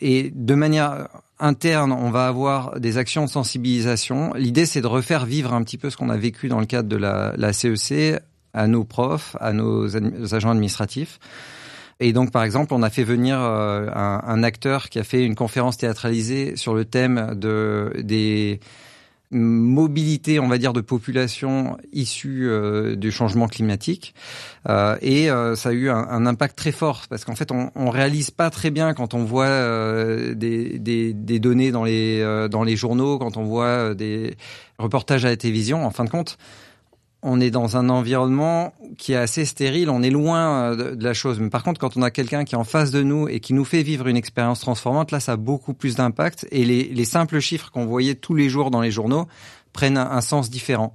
Et 0.00 0.30
de 0.34 0.54
manière 0.54 1.08
interne, 1.40 1.90
on 1.90 2.10
va 2.10 2.28
avoir 2.28 2.78
des 2.78 2.98
actions 2.98 3.24
de 3.24 3.30
sensibilisation. 3.30 4.32
L'idée, 4.34 4.64
c'est 4.64 4.80
de 4.80 4.86
refaire 4.86 5.26
vivre 5.26 5.52
un 5.52 5.62
petit 5.64 5.76
peu 5.76 5.90
ce 5.90 5.96
qu'on 5.96 6.08
a 6.08 6.16
vécu 6.16 6.48
dans 6.48 6.60
le 6.60 6.66
cadre 6.66 6.88
de 6.88 6.96
la, 6.96 7.32
la 7.36 7.52
CEC 7.52 7.92
e 7.92 8.20
à 8.54 8.66
nos 8.68 8.84
profs, 8.84 9.36
à 9.40 9.52
nos, 9.52 9.96
agents 10.34 10.50
administratifs. 10.50 11.18
Et 12.00 12.12
donc, 12.12 12.30
par 12.30 12.44
exemple, 12.44 12.74
on 12.74 12.82
a 12.84 12.90
fait 12.90 13.02
venir 13.02 13.40
euh, 13.40 13.88
un, 13.92 14.22
un, 14.24 14.42
acteur 14.44 14.88
qui 14.88 15.00
a 15.00 15.04
fait 15.04 15.24
une 15.24 15.34
conférence 15.34 15.76
théâtralisée 15.76 16.54
sur 16.54 16.74
le 16.74 16.84
thème 16.84 17.34
de 17.34 17.92
des 17.98 18.60
mobilité, 19.30 20.40
on 20.40 20.48
va 20.48 20.58
dire, 20.58 20.72
de 20.72 20.80
population 20.80 21.76
issue 21.92 22.48
euh, 22.48 22.96
du 22.96 23.10
changement 23.10 23.46
climatique. 23.46 24.14
Euh, 24.68 24.96
et 25.02 25.30
euh, 25.30 25.54
ça 25.54 25.70
a 25.70 25.72
eu 25.72 25.90
un, 25.90 26.26
impact 26.26 26.56
très 26.56 26.72
fort 26.72 27.02
parce 27.08 27.24
qu'en 27.24 27.34
fait, 27.34 27.52
on, 27.52 27.70
on 27.74 27.90
réalise 27.90 28.30
pas 28.30 28.50
très 28.50 28.70
bien 28.70 28.94
quand 28.94 29.14
on 29.14 29.24
voit 29.24 29.46
euh, 29.46 30.34
des, 30.34 30.78
des, 30.78 31.38
données 31.38 31.70
dans 31.70 31.84
les 31.84 32.48
dans 32.50 32.64
les 32.64 32.76
journaux, 32.76 33.18
quand 33.18 33.36
on 33.36 33.44
voit 33.44 33.94
des 33.94 34.36
reportages 34.78 35.24
à 35.24 35.28
la 35.28 35.36
télévision. 35.36 35.84
En 35.84 35.90
fin 35.90 36.04
de 36.04 36.10
compte, 36.10 36.38
on 37.22 37.40
est 37.40 37.50
dans 37.50 37.76
un 37.76 37.88
environnement 37.88 38.72
qui 38.96 39.12
est 39.12 39.16
assez 39.16 39.44
stérile, 39.44 39.90
on 39.90 40.02
est 40.02 40.10
loin 40.10 40.72
euh, 40.72 40.94
de, 40.94 41.04
la 41.04 41.14
chose. 41.14 41.40
Mais 41.40 41.50
par 41.50 41.64
contre, 41.64 41.80
quand 41.80 41.96
on 41.96 42.02
a 42.02 42.10
quelqu'un 42.10 42.44
qui 42.44 42.54
est 42.54 42.58
en 42.58 42.64
face 42.64 42.90
de 42.90 43.02
nous 43.02 43.28
et 43.28 43.40
qui 43.40 43.54
nous 43.54 43.64
fait 43.64 43.82
vivre 43.82 44.06
une 44.06 44.16
expérience 44.16 44.60
transformante, 44.60 45.10
là, 45.10 45.18
ça 45.18 45.32
a 45.32 45.36
beaucoup 45.36 45.74
plus 45.74 45.96
d'impact. 45.96 46.46
Et 46.52 46.64
les, 46.64 47.04
simples 47.04 47.40
chiffres 47.40 47.70
qu'on 47.70 47.86
voyait 47.86 48.14
tous 48.14 48.34
les 48.34 48.48
jours 48.48 48.70
dans 48.70 48.80
les 48.80 48.90
journaux 48.90 49.26
prennent 49.72 49.98
un, 49.98 50.20
sens 50.20 50.50
différent. 50.50 50.92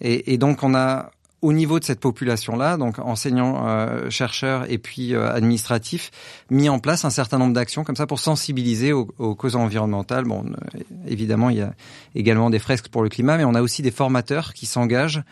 Et, 0.00 0.36
donc, 0.36 0.62
on 0.62 0.74
a 0.74 1.10
au 1.44 1.52
niveau 1.52 1.78
de 1.78 1.84
cette 1.84 2.00
population-là, 2.00 2.78
donc 2.78 2.98
enseignants, 2.98 3.66
euh, 3.66 4.08
chercheurs 4.08 4.64
et 4.70 4.78
puis 4.78 5.14
euh, 5.14 5.30
administratifs, 5.30 6.10
mis 6.50 6.70
en 6.70 6.78
place 6.78 7.04
un 7.04 7.10
certain 7.10 7.36
nombre 7.36 7.52
d'actions 7.52 7.84
comme 7.84 7.96
ça 7.96 8.06
pour 8.06 8.18
sensibiliser 8.18 8.94
aux, 8.94 9.08
aux, 9.18 9.34
causes 9.34 9.54
environnementales. 9.54 10.24
Bon, 10.24 10.44
évidemment, 11.06 11.50
il 11.50 11.58
y 11.58 11.60
a 11.60 11.74
également 12.14 12.48
des 12.48 12.58
fresques 12.58 12.88
pour 12.88 13.02
le 13.02 13.10
climat, 13.10 13.36
mais 13.36 13.44
on 13.44 13.54
a 13.54 13.60
aussi 13.60 13.82
des 13.82 13.90
formateurs 13.90 14.54
qui 14.54 14.64
s'engagent 14.64 15.22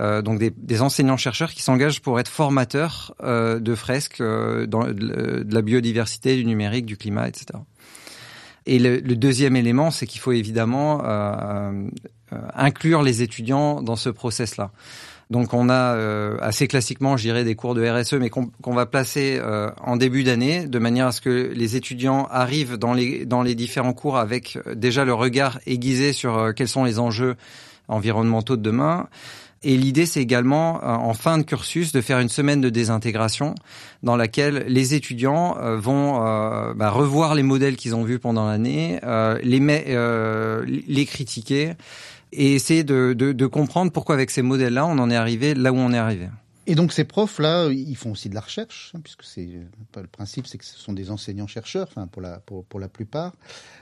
euh, 0.00 0.20
donc 0.20 0.40
des, 0.40 0.50
des 0.50 0.82
enseignants-chercheurs 0.82 1.52
qui 1.52 1.62
s'engagent 1.62 2.00
pour 2.00 2.18
être 2.18 2.28
formateurs 2.28 3.14
euh, 3.22 3.60
de 3.60 3.76
fresques 3.76 4.20
euh, 4.20 4.66
dans, 4.66 4.84
de, 4.84 5.46
la 5.48 5.62
biodiversité, 5.62 6.34
du 6.34 6.44
numérique, 6.44 6.86
du 6.86 6.96
climat, 6.96 7.28
etc. 7.28 7.60
Et 8.66 8.80
le, 8.80 8.98
le 8.98 9.16
deuxième 9.16 9.54
élément, 9.54 9.92
c'est 9.92 10.06
qu'il 10.06 10.20
faut 10.20 10.32
évidemment 10.32 11.04
euh, 11.04 11.72
euh, 12.32 12.38
inclure 12.54 13.02
les 13.02 13.22
étudiants 13.22 13.82
dans 13.82 13.96
ce 13.96 14.08
process-là. 14.08 14.70
Donc 15.32 15.54
on 15.54 15.70
a 15.70 15.96
assez 16.40 16.68
classiquement, 16.68 17.16
je 17.16 17.42
des 17.42 17.54
cours 17.54 17.74
de 17.74 17.88
RSE, 17.88 18.14
mais 18.14 18.28
qu'on 18.28 18.74
va 18.74 18.84
placer 18.84 19.40
en 19.82 19.96
début 19.96 20.24
d'année, 20.24 20.66
de 20.66 20.78
manière 20.78 21.06
à 21.06 21.12
ce 21.12 21.22
que 21.22 21.50
les 21.54 21.74
étudiants 21.74 22.28
arrivent 22.30 22.76
dans 22.76 22.92
les, 22.92 23.24
dans 23.24 23.42
les 23.42 23.54
différents 23.54 23.94
cours 23.94 24.18
avec 24.18 24.58
déjà 24.76 25.06
le 25.06 25.14
regard 25.14 25.58
aiguisé 25.66 26.12
sur 26.12 26.52
quels 26.54 26.68
sont 26.68 26.84
les 26.84 26.98
enjeux 26.98 27.36
environnementaux 27.88 28.56
de 28.56 28.62
demain, 28.62 29.08
Et 29.64 29.76
l'idée, 29.76 30.06
c'est 30.06 30.20
également, 30.20 30.84
en 30.84 31.14
fin 31.14 31.38
de 31.38 31.44
cursus, 31.44 31.92
de 31.92 32.00
faire 32.00 32.18
une 32.18 32.28
semaine 32.28 32.60
de 32.60 32.68
désintégration 32.68 33.54
dans 34.02 34.16
laquelle 34.16 34.64
les 34.66 34.94
étudiants 34.94 35.56
vont 35.78 36.18
bah, 36.74 36.90
revoir 36.90 37.34
les 37.34 37.42
modèles 37.42 37.76
qu'ils 37.76 37.94
ont 37.94 38.02
vus 38.02 38.18
pendant 38.18 38.46
l'année, 38.46 39.00
les 39.42 41.06
critiquer 41.06 41.72
et 42.32 42.54
essayer 42.54 42.84
de, 42.84 43.14
de, 43.16 43.32
de 43.32 43.46
comprendre 43.46 43.92
pourquoi 43.92 44.14
avec 44.14 44.30
ces 44.30 44.42
modèles-là, 44.42 44.86
on 44.86 44.98
en 44.98 45.10
est 45.10 45.16
arrivé 45.16 45.54
là 45.54 45.72
où 45.72 45.76
on 45.76 45.92
est 45.92 45.98
arrivé. 45.98 46.28
Et 46.68 46.76
donc 46.76 46.92
ces 46.92 47.02
profs-là, 47.02 47.68
ils 47.70 47.96
font 47.96 48.12
aussi 48.12 48.28
de 48.28 48.36
la 48.36 48.40
recherche, 48.40 48.92
hein, 48.94 49.00
puisque 49.02 49.24
c'est 49.24 49.48
le 49.96 50.06
principe, 50.06 50.46
c'est 50.46 50.58
que 50.58 50.64
ce 50.64 50.78
sont 50.78 50.92
des 50.92 51.10
enseignants-chercheurs, 51.10 51.88
enfin 51.90 52.06
pour 52.06 52.22
la 52.22 52.38
pour, 52.38 52.64
pour, 52.64 52.78
la 52.78 52.86
plupart. 52.88 53.32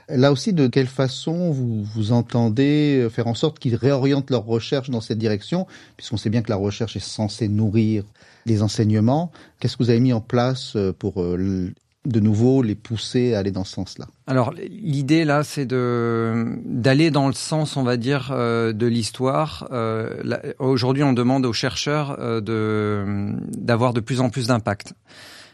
Là 0.09 0.31
aussi, 0.31 0.51
de 0.51 0.65
quelle 0.65 0.87
façon 0.87 1.51
vous 1.51 1.83
vous 1.83 2.11
entendez 2.11 3.07
faire 3.11 3.27
en 3.27 3.35
sorte 3.35 3.59
qu'ils 3.59 3.75
réorientent 3.75 4.31
leur 4.31 4.45
recherche 4.45 4.89
dans 4.89 5.01
cette 5.01 5.19
direction, 5.19 5.67
puisqu'on 5.95 6.17
sait 6.17 6.31
bien 6.31 6.41
que 6.41 6.49
la 6.49 6.55
recherche 6.55 6.95
est 6.95 7.05
censée 7.05 7.47
nourrir 7.47 8.03
les 8.47 8.63
enseignements. 8.63 9.31
Qu'est-ce 9.59 9.77
que 9.77 9.83
vous 9.83 9.91
avez 9.91 9.99
mis 9.99 10.13
en 10.13 10.21
place 10.21 10.75
pour 10.97 11.21
euh, 11.21 11.71
de 12.05 12.19
nouveau 12.19 12.63
les 12.63 12.75
pousser 12.75 13.35
à 13.35 13.39
aller 13.39 13.51
dans 13.51 13.63
ce 13.63 13.73
sens-là 13.73 14.07
Alors 14.25 14.53
l'idée 14.53 15.23
là, 15.23 15.43
c'est 15.43 15.65
de 15.65 16.57
d'aller 16.65 17.11
dans 17.11 17.27
le 17.27 17.33
sens, 17.33 17.77
on 17.77 17.83
va 17.83 17.97
dire, 17.97 18.31
euh, 18.31 18.73
de 18.73 18.87
l'histoire. 18.87 19.67
Euh, 19.71 20.09
Aujourd'hui, 20.57 21.03
on 21.03 21.13
demande 21.13 21.45
aux 21.45 21.53
chercheurs 21.53 22.17
euh, 22.19 22.41
de 22.41 23.35
d'avoir 23.55 23.93
de 23.93 23.99
plus 23.99 24.19
en 24.19 24.29
plus 24.29 24.47
d'impact. 24.47 24.93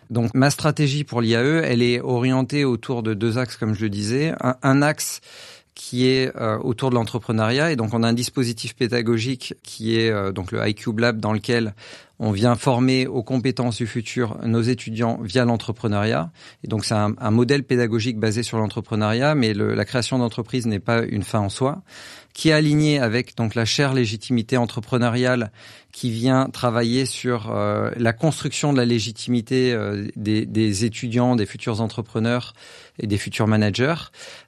Donc 0.10 0.34
ma 0.34 0.50
stratégie 0.50 1.04
pour 1.04 1.22
l'IAE, 1.22 1.64
elle 1.66 1.82
est 1.82 2.00
orientée 2.00 2.64
autour 2.64 3.04
de 3.04 3.14
deux 3.14 3.38
axes, 3.38 3.58
comme 3.58 3.74
je 3.74 3.82
le 3.82 3.90
disais. 3.90 4.34
Un, 4.40 4.56
un 4.64 4.82
axe 4.82 5.20
qui 5.78 6.08
est 6.08 6.36
euh, 6.36 6.58
autour 6.58 6.90
de 6.90 6.96
l'entrepreneuriat 6.96 7.72
et 7.72 7.76
donc 7.76 7.94
on 7.94 8.02
a 8.02 8.08
un 8.08 8.14
dispositif 8.14 8.76
pédagogique 8.76 9.54
qui 9.62 9.96
est 9.96 10.10
euh, 10.10 10.32
donc 10.32 10.52
le 10.52 10.68
iCube 10.68 10.98
Lab 10.98 11.20
dans 11.20 11.32
lequel 11.32 11.76
on 12.18 12.32
vient 12.32 12.56
former 12.56 13.06
aux 13.06 13.22
compétences 13.22 13.78
du 13.78 13.86
futur 13.86 14.40
nos 14.44 14.62
étudiants 14.62 15.20
via 15.22 15.46
l'entrepreneuriat. 15.46 16.32
Et 16.64 16.68
donc 16.68 16.84
c'est 16.84 16.96
un, 16.96 17.14
un, 17.20 17.30
modèle 17.30 17.64
pédagogique 17.64 18.18
basé 18.18 18.42
sur 18.42 18.58
l'entrepreneuriat, 18.58 19.36
mais 19.36 19.54
le, 19.54 19.76
la 19.76 19.86
création 19.86 20.18
d'entreprise 20.18 20.66
n'est 20.66 20.80
pas 20.80 21.04
une 21.04 21.22
fin 21.22 21.42
en 21.42 21.50
soi, 21.50 21.84
qui 22.34 22.50
est 22.50 22.54
aligné 22.54 23.00
avec 23.00 23.36
donc 23.38 23.54
la 23.54 23.66
chère 23.66 23.94
légitimité 23.94 24.58
entrepreneuriale 24.58 25.52
qui 25.92 26.12
vient 26.12 26.50
travailler 26.52 27.06
sur 27.06 27.52
euh, 27.52 27.90
la 27.98 28.14
construction 28.14 28.74
de 28.74 28.78
la 28.78 28.86
légitimité 28.86 29.74
euh, 29.74 30.08
des, 30.16 30.46
des, 30.46 30.86
étudiants, 30.86 31.36
des 31.36 31.48
futurs 31.48 31.82
entrepreneurs 31.82 32.54
et 33.00 33.08
des 33.08 33.18
futurs 33.18 33.48
managers, 33.48 33.96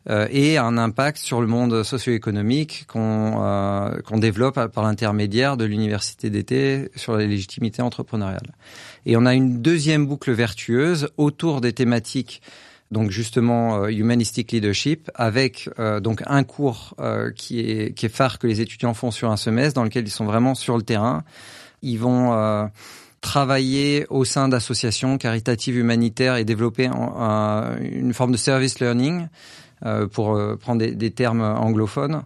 euh, 0.10 0.28
et 0.32 0.58
un 0.58 0.78
impact 0.78 1.18
sur 1.18 1.42
le 1.42 1.48
monde 1.48 1.84
socio-économique 1.84 2.86
qu'on 2.88 3.30
qu'on 4.06 4.18
développe 4.18 4.68
par 4.68 4.84
l'intermédiaire 4.84 5.58
de 5.58 5.66
l'université 5.66 6.30
d'été 6.30 6.90
sur 6.96 7.16
la 7.16 7.26
légitimité 7.26 7.82
entrepreneuriale. 7.82 8.56
Et 9.06 9.18
on 9.18 9.26
a 9.26 9.34
une 9.34 9.62
deuxième 9.62 10.06
boucle 10.06 10.32
vertueuse 10.32 11.10
autour 11.18 11.62
des 11.62 11.74
thématiques 11.74 12.42
donc 12.92 13.12
justement 13.12 13.84
euh, 13.84 13.90
humanistic 13.90 14.52
leadership 14.52 15.12
avec 15.14 15.70
euh, 15.80 16.00
donc 16.00 16.24
un 16.26 16.44
cours 16.44 16.96
euh, 17.00 17.32
qui 17.32 17.60
est 17.60 17.94
qui 17.94 18.06
est 18.06 18.10
phare 18.10 18.40
que 18.40 18.48
les 18.48 18.62
étudiants 18.62 18.94
font 18.94 19.12
sur 19.12 19.32
un 19.32 19.38
semestre 19.38 19.76
dans 19.76 19.84
lequel 19.84 20.08
ils 20.08 20.12
sont 20.12 20.26
vraiment 20.26 20.56
sur 20.56 20.76
le 20.76 20.84
terrain. 20.84 21.24
Ils 21.82 21.98
vont 21.98 22.70
travailler 23.22 24.06
au 24.10 24.26
sein 24.26 24.48
d'associations 24.48 25.18
caritatives 25.18 25.78
humanitaires 25.78 26.36
et 26.36 26.46
développer 26.46 26.86
une 26.88 28.14
forme 28.14 28.32
de 28.32 28.38
service 28.38 28.80
learning 28.80 29.28
pour 30.12 30.40
prendre 30.60 30.86
des, 30.86 31.12
termes 31.12 31.42
anglophones 31.42 32.24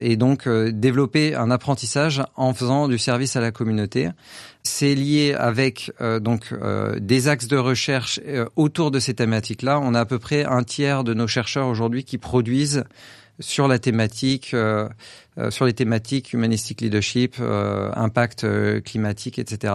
et 0.00 0.16
donc 0.16 0.48
développer 0.48 1.34
un 1.34 1.50
apprentissage 1.50 2.22
en 2.36 2.54
faisant 2.54 2.88
du 2.88 2.98
service 2.98 3.36
à 3.36 3.40
la 3.40 3.52
communauté. 3.52 4.10
C'est 4.62 4.94
lié 4.94 5.34
avec 5.38 5.90
euh, 6.00 6.20
donc 6.20 6.52
euh, 6.52 6.98
des 7.00 7.28
axes 7.28 7.48
de 7.48 7.56
recherche 7.56 8.20
euh, 8.26 8.46
autour 8.56 8.90
de 8.90 8.98
ces 8.98 9.14
thématiques-là. 9.14 9.80
On 9.82 9.94
a 9.94 10.00
à 10.00 10.04
peu 10.04 10.18
près 10.18 10.44
un 10.44 10.62
tiers 10.62 11.02
de 11.02 11.14
nos 11.14 11.26
chercheurs 11.26 11.66
aujourd'hui 11.66 12.04
qui 12.04 12.18
produisent 12.18 12.84
sur 13.38 13.68
la 13.68 13.78
thématique, 13.78 14.54
sur 15.48 15.64
les 15.64 15.72
thématiques 15.72 16.34
humanistic 16.34 16.82
leadership, 16.82 17.36
impact 17.40 18.46
climatique, 18.82 19.38
etc. 19.38 19.72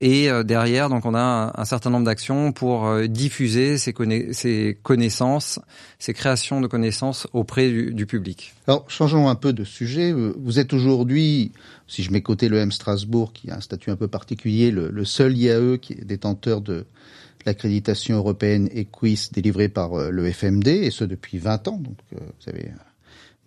Et 0.00 0.28
derrière, 0.44 0.88
donc, 0.88 1.06
on 1.06 1.14
a 1.14 1.52
un, 1.56 1.64
certain 1.64 1.90
nombre 1.90 2.06
d'actions 2.06 2.52
pour 2.52 2.88
diffuser 3.08 3.78
ces, 3.78 3.92
ces, 4.32 4.78
connaissances, 4.82 5.58
ces 5.98 6.14
créations 6.14 6.60
de 6.60 6.68
connaissances 6.68 7.26
auprès 7.32 7.68
du, 7.68 7.92
du, 7.92 8.06
public. 8.06 8.54
Alors, 8.68 8.88
changeons 8.88 9.28
un 9.28 9.34
peu 9.34 9.52
de 9.52 9.64
sujet. 9.64 10.12
Vous 10.12 10.60
êtes 10.60 10.72
aujourd'hui 10.72 11.50
si 11.88 12.02
je 12.02 12.12
mets 12.12 12.20
côté 12.20 12.48
le 12.48 12.58
M 12.58 12.70
Strasbourg, 12.70 13.32
qui 13.32 13.50
a 13.50 13.56
un 13.56 13.60
statut 13.60 13.90
un 13.90 13.96
peu 13.96 14.08
particulier, 14.08 14.70
le, 14.70 15.04
seul 15.04 15.36
IAE 15.36 15.78
qui 15.78 15.94
est 15.94 16.04
détenteur 16.04 16.60
de 16.60 16.84
l'accréditation 17.46 18.16
européenne 18.16 18.68
EQUIS 18.74 19.30
délivrée 19.32 19.68
par 19.68 19.94
euh, 19.94 20.10
le 20.10 20.30
FMD, 20.30 20.68
et 20.68 20.90
ce 20.90 21.04
depuis 21.04 21.38
20 21.38 21.68
ans. 21.68 21.78
Donc, 21.78 21.96
euh, 22.12 22.18
vous 22.20 22.50
avez 22.50 22.70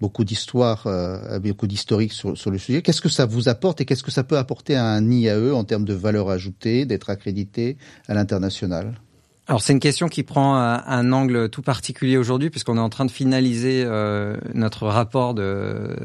beaucoup 0.01 0.25
d'histoire, 0.25 0.87
euh, 0.87 1.39
beaucoup 1.39 1.67
d'historique 1.67 2.11
sur, 2.11 2.51
le 2.51 2.57
sujet. 2.57 2.81
Qu'est-ce 2.81 3.01
que 3.01 3.09
ça 3.09 3.25
vous 3.25 3.47
apporte 3.47 3.79
et 3.79 3.85
qu'est-ce 3.85 4.03
que 4.03 4.11
ça 4.11 4.23
peut 4.23 4.37
apporter 4.37 4.75
à 4.75 4.85
un 4.85 5.09
IAE 5.09 5.53
en 5.53 5.63
termes 5.63 5.85
de 5.85 5.93
valeur 5.93 6.29
ajoutée, 6.29 6.85
d'être 6.85 7.09
accrédité 7.09 7.77
à 8.07 8.15
l'international? 8.15 8.99
Alors 9.47 9.61
c'est 9.61 9.73
une 9.73 9.79
question 9.79 10.07
qui 10.07 10.23
prend 10.23 10.55
un, 10.55 11.11
angle 11.11 11.49
tout 11.49 11.61
particulier 11.61 12.15
aujourd'hui 12.15 12.49
puisqu'on 12.49 12.77
est 12.77 12.81
en 12.81 12.89
train 12.89 13.05
de 13.05 13.11
finaliser 13.11 13.83
euh, 13.85 14.37
notre 14.53 14.87
rapport 14.87 15.33
de, 15.33 15.95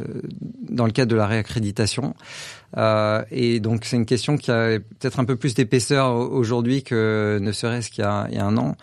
dans 0.69 0.85
le 0.85 0.91
cadre 0.91 1.11
de 1.11 1.17
la 1.17 1.27
réaccréditation. 1.27 2.15
Euh, 2.77 3.23
et 3.31 3.61
donc 3.61 3.85
c'est 3.85 3.97
une 3.97 4.07
question 4.07 4.37
qui 4.37 4.51
a 4.51 4.79
peut-être 4.99 5.21
un 5.21 5.25
peu 5.25 5.37
plus 5.37 5.55
d'épaisseur 5.55 6.17
aujourd'hui 6.17 6.83
que 6.83 7.39
ne 7.41 7.53
serait-ce 7.53 7.91
qu'il 7.91 8.03
y, 8.03 8.07
a 8.07 8.27
un 8.45 8.57
an. 8.57 8.75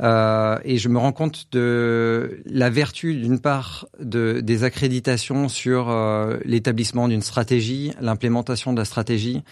Euh, 0.00 0.58
et 0.64 0.78
je 0.78 0.88
me 0.88 0.98
rends 0.98 1.12
compte 1.12 1.46
de 1.52 2.42
la 2.46 2.70
vertu 2.70 3.14
d'une 3.14 3.38
part 3.38 3.86
de, 4.00 4.40
des 4.40 4.64
accréditations 4.64 5.48
sur 5.48 5.90
euh, 5.90 6.38
l'établissement 6.44 7.08
d'une 7.08 7.22
stratégie, 7.22 7.92
l'implémentation 8.00 8.72
de 8.72 8.78
la 8.78 8.84
stratégie, 8.84 9.42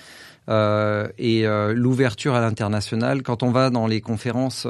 euh, 0.49 1.07
et 1.19 1.47
euh, 1.47 1.75
l'ouverture 1.75 2.35
à 2.35 2.41
l'international. 2.41 3.23
Quand 3.23 3.43
on 3.43 3.51
va 3.51 3.71
dans 3.71 3.87
les 3.87 4.01
conférences 4.01 4.67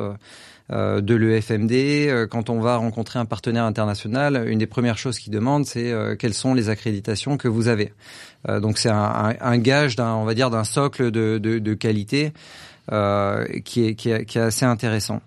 euh, 0.70 1.00
de 1.00 1.14
l'EFMD, 1.14 2.28
quand 2.28 2.50
on 2.50 2.60
va 2.60 2.76
rencontrer 2.76 3.18
un 3.18 3.24
partenaire 3.24 3.64
international, 3.64 4.48
une 4.48 4.58
des 4.58 4.66
premières 4.66 4.98
choses 4.98 5.18
qu'ils 5.18 5.32
demandent, 5.32 5.66
c'est 5.66 5.92
quelles 6.18 6.34
sont 6.34 6.54
les 6.54 6.68
accréditations 6.68 7.36
que 7.36 7.48
vous 7.48 7.66
avez. 7.66 7.92
donc 8.46 8.78
c'est 8.78 8.90
un, 8.90 9.34
un, 9.40 9.58
gage 9.58 9.96
d'un, 9.96 10.14
on 10.14 10.24
va 10.24 10.34
dire, 10.34 10.48
d'un 10.48 10.62
socle 10.62 11.10
de, 11.10 11.38
de, 11.38 11.58
de 11.58 11.74
qualité 11.74 12.32
qui 12.88 13.84
est, 13.84 13.94
qui, 13.96 14.10
est, 14.10 14.24
qui 14.24 14.38
est 14.38 14.42
assez 14.42 14.64
intéressant. 14.64 15.22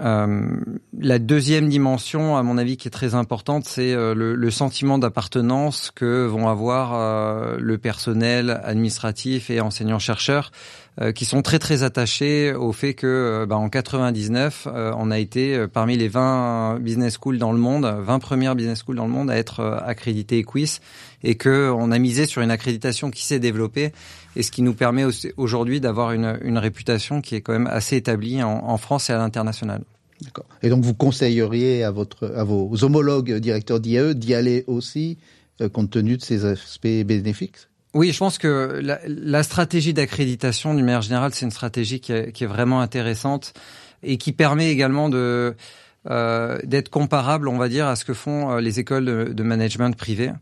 Euh, 0.00 0.56
la 0.98 1.18
deuxième 1.18 1.68
dimension, 1.68 2.36
à 2.36 2.42
mon 2.42 2.56
avis, 2.56 2.76
qui 2.76 2.88
est 2.88 2.92
très 2.92 3.14
importante, 3.14 3.64
c'est 3.64 3.92
euh, 3.92 4.14
le, 4.14 4.50
sentiment 4.50 4.98
d'appartenance 4.98 5.90
que 5.90 6.24
vont 6.26 6.48
avoir 6.48 6.94
euh, 6.94 7.56
le 7.58 7.78
personnel 7.78 8.60
administratif 8.64 9.50
et 9.50 9.60
enseignants-chercheurs, 9.60 10.50
euh, 11.00 11.12
qui 11.12 11.24
sont 11.24 11.42
très 11.42 11.58
très 11.58 11.82
attachés 11.82 12.52
au 12.52 12.72
fait 12.72 12.94
que, 12.94 13.46
bah, 13.48 13.56
en 13.56 13.68
99, 13.68 14.68
on 14.96 15.10
a 15.10 15.18
été 15.18 15.66
parmi 15.72 15.96
les 15.96 16.08
20 16.08 16.78
business 16.80 17.14
schools 17.14 17.38
dans 17.38 17.52
le 17.52 17.58
monde, 17.58 17.84
20 17.84 18.18
premières 18.18 18.54
business 18.54 18.80
schools 18.80 18.96
dans 18.96 19.06
le 19.06 19.12
monde 19.12 19.30
à 19.30 19.36
être 19.36 19.60
accrédité 19.84 20.38
EQUIS, 20.38 20.80
et 21.24 21.34
que 21.36 21.70
on 21.70 21.90
a 21.90 21.98
misé 21.98 22.26
sur 22.26 22.42
une 22.42 22.50
accréditation 22.50 23.10
qui 23.10 23.24
s'est 23.24 23.38
développée 23.38 23.92
et 24.36 24.42
ce 24.42 24.50
qui 24.50 24.62
nous 24.62 24.74
permet 24.74 25.04
aujourd'hui 25.36 25.80
d'avoir 25.80 26.12
une, 26.12 26.38
une, 26.42 26.58
réputation 26.58 27.20
qui 27.20 27.34
est 27.34 27.40
quand 27.40 27.52
même 27.52 27.66
assez 27.66 27.96
établie 27.96 28.42
en, 28.42 28.50
en 28.50 28.76
France 28.78 29.10
et 29.10 29.12
à 29.12 29.18
l'international. 29.18 29.82
D'accord. 30.22 30.46
Et 30.62 30.68
donc 30.68 30.82
vous 30.82 30.94
conseilleriez 30.94 31.84
à, 31.84 31.90
votre, 31.90 32.32
à 32.36 32.44
vos 32.44 32.84
homologues 32.84 33.34
directeurs 33.38 33.80
d'IAE 33.80 34.14
d'y 34.14 34.34
aller 34.34 34.64
aussi, 34.66 35.18
euh, 35.60 35.68
compte 35.68 35.90
tenu 35.90 36.16
de 36.16 36.22
ces 36.22 36.44
aspects 36.44 36.86
bénéfiques? 36.86 37.56
Oui, 37.94 38.12
je 38.12 38.18
pense 38.18 38.38
que 38.38 38.80
la, 38.82 39.00
la 39.06 39.42
stratégie 39.42 39.92
d'accréditation, 39.92 40.74
d'une 40.74 40.84
manière 40.84 41.02
générale, 41.02 41.32
c'est 41.34 41.44
une 41.44 41.50
stratégie 41.50 42.00
qui 42.00 42.12
est, 42.12 42.32
qui 42.32 42.44
est, 42.44 42.46
vraiment 42.46 42.80
intéressante 42.80 43.52
et 44.02 44.16
qui 44.16 44.32
permet 44.32 44.70
également 44.70 45.08
de 45.08 45.54
euh, 46.10 46.58
d'être 46.64 46.88
comparable, 46.88 47.46
on 47.46 47.58
va 47.58 47.68
dire, 47.68 47.86
à 47.86 47.94
ce 47.94 48.04
que 48.04 48.12
font 48.12 48.50
euh, 48.50 48.60
les 48.60 48.80
écoles 48.80 49.04
de, 49.04 49.24
de 49.32 49.42
management 49.44 49.96
privées. 49.96 50.32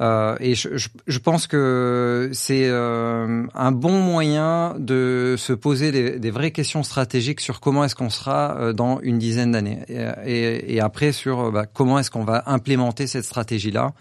Euh, 0.00 0.36
et 0.40 0.56
je, 0.56 0.76
je, 0.76 0.88
je, 1.06 1.18
pense 1.20 1.46
que 1.46 2.30
c'est 2.32 2.66
euh, 2.66 3.46
un 3.54 3.70
bon 3.70 4.00
moyen 4.00 4.74
de 4.76 5.36
se 5.38 5.52
poser 5.52 5.92
des, 5.92 6.18
des, 6.18 6.30
vraies 6.32 6.50
questions 6.50 6.82
stratégiques 6.82 7.40
sur 7.40 7.60
comment 7.60 7.84
est-ce 7.84 7.94
qu'on 7.94 8.10
sera 8.10 8.56
euh, 8.58 8.72
dans 8.72 8.98
une 9.02 9.18
dizaine 9.18 9.52
d'années, 9.52 9.78
et, 10.26 10.74
et, 10.74 10.80
après 10.80 11.12
sur 11.12 11.52
bah, 11.52 11.66
comment 11.72 12.00
est-ce 12.00 12.10
qu'on 12.10 12.24
va 12.24 12.42
implémenter 12.46 13.06
cette 13.06 13.24
stratégie-là. 13.24 13.92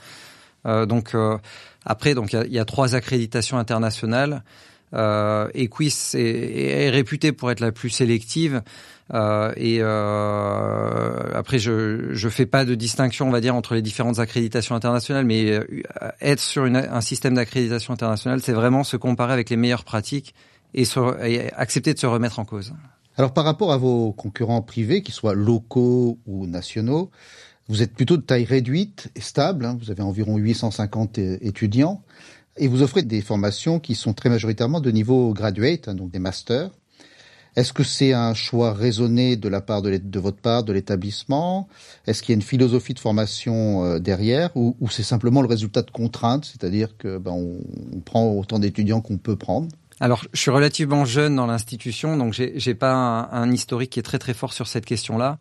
donc 0.66 1.16
après, 1.86 2.16
donc 2.16 2.34
il 2.34 2.54
y, 2.54 2.60
a, 2.60 2.66
trois 2.66 2.96
accréditations 2.96 3.58
internationales. 3.58 4.44
Euh, 4.94 5.48
Equis 5.56 6.12
est, 6.14 6.86
est, 6.86 6.90
réputé 6.90 7.32
pour 7.32 7.50
être 7.50 7.60
la 7.60 7.72
plus 7.72 7.90
sélective. 7.90 8.62
Euh, 9.14 9.52
et 9.58 9.78
euh, 9.82 11.32
après, 11.34 11.60
je 11.60 12.14
je 12.14 12.30
fais 12.30 12.46
pas 12.46 12.64
de 12.66 12.76
distinction, 12.76 13.28
on 13.28 13.32
va 13.32 13.42
dire, 13.42 13.56
entre 13.56 13.76
les 13.76 13.82
différentes 13.82 14.20
accréditations 14.20 14.76
internationales, 14.76 15.26
mais 15.26 15.52
euh, 15.52 15.66
être 16.22 16.40
sur 16.40 16.64
un 16.64 17.02
système 17.02 17.36
d'accréditation 17.36 17.94
internationale, 17.94 18.42
c'est 18.42 18.54
vraiment 18.54 18.84
se 18.84 18.98
comparer 18.98 19.34
avec 19.34 19.50
les 19.50 19.58
meilleures 19.58 19.84
pratiques 19.84 20.34
et, 20.74 20.84
et 21.24 21.54
accepter 21.54 21.94
de 21.94 22.00
se 22.00 22.06
remettre 22.06 22.40
en 22.40 22.46
cause. 22.46 22.74
Alors, 23.18 23.34
par 23.34 23.46
rapport 23.46 23.72
à 23.72 23.78
vos 23.78 24.12
concurrents 24.12 24.62
privés, 24.62 25.04
qu'ils 25.04 25.14
soient 25.14 25.36
locaux 25.36 26.18
ou 26.26 26.48
nationaux, 26.48 27.12
vous 27.70 27.82
êtes 27.82 27.94
plutôt 27.94 28.18
de 28.18 28.22
taille 28.22 28.46
réduite 28.46 29.10
et 29.16 29.22
stable. 29.22 29.66
Hein, 29.66 29.78
vous 29.80 29.92
avez 29.92 30.04
environ 30.04 30.38
850 30.38 31.18
étudiants 31.18 32.04
et 32.58 32.68
vous 32.68 32.82
offrez 32.82 33.04
des 33.04 33.22
formations 33.22 33.80
qui 33.80 33.96
sont 33.96 34.14
très 34.14 34.30
majoritairement 34.30 34.82
de 34.82 34.92
niveau 34.92 35.34
graduate, 35.34 35.88
hein, 35.88 35.96
donc 35.96 36.12
des 36.12 36.20
masters. 36.20 36.70
Est-ce 37.56 37.72
que 37.72 37.84
c'est 37.84 38.14
un 38.14 38.34
choix 38.34 38.74
raisonné 38.74 39.36
de 39.36 39.48
la 39.48 39.62
part 39.62 39.84
de, 39.84 40.20
votre 40.20 40.38
part, 40.38 40.64
de 40.64 40.74
l'établissement? 40.74 41.68
Est-ce 42.08 42.24
qu'il 42.24 42.34
y 42.34 42.36
a 42.36 42.38
une 42.38 42.42
philosophie 42.42 42.96
de 42.96 43.00
formation 43.00 43.86
euh, 43.86 44.00
derrière 44.00 44.50
ou, 44.56 44.76
ou 44.80 44.90
c'est 44.90 45.04
simplement 45.04 45.42
le 45.42 45.48
résultat 45.48 45.84
de 45.84 45.92
contraintes, 45.92 46.46
c'est-à-dire 46.46 46.98
que 46.98 47.20
ben, 47.20 47.32
on, 47.32 47.60
on 47.96 48.00
prend 48.00 48.32
autant 48.32 48.58
d'étudiants 48.58 49.02
qu'on 49.02 49.18
peut 49.18 49.36
prendre? 49.36 49.68
Alors, 50.00 50.24
je 50.34 50.40
suis 50.40 50.52
relativement 50.52 51.06
jeune 51.06 51.36
dans 51.36 51.46
l'institution, 51.46 52.18
donc 52.18 52.34
j'ai 52.34 52.76
pas 52.76 52.94
un, 53.32 53.52
historique 53.52 53.92
qui 53.92 54.00
est 54.00 54.04
très 54.04 54.20
très 54.20 54.34
fort 54.34 54.54
sur 54.54 54.68
cette 54.68 54.86
question-là. 54.86 55.38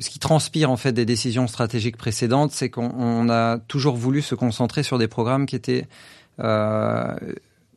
Ce 0.00 0.10
qui 0.10 0.18
transpire 0.18 0.70
en 0.70 0.76
fait 0.76 0.92
des 0.92 1.04
décisions 1.04 1.46
stratégiques 1.46 1.96
précédentes, 1.96 2.50
c'est 2.52 2.68
qu'on 2.68 3.28
a 3.28 3.58
toujours 3.58 3.96
voulu 3.96 4.22
se 4.22 4.34
concentrer 4.34 4.82
sur 4.82 4.98
des 4.98 5.08
programmes 5.08 5.46
qui 5.46 5.56
étaient 5.56 5.86
euh, 6.40 7.14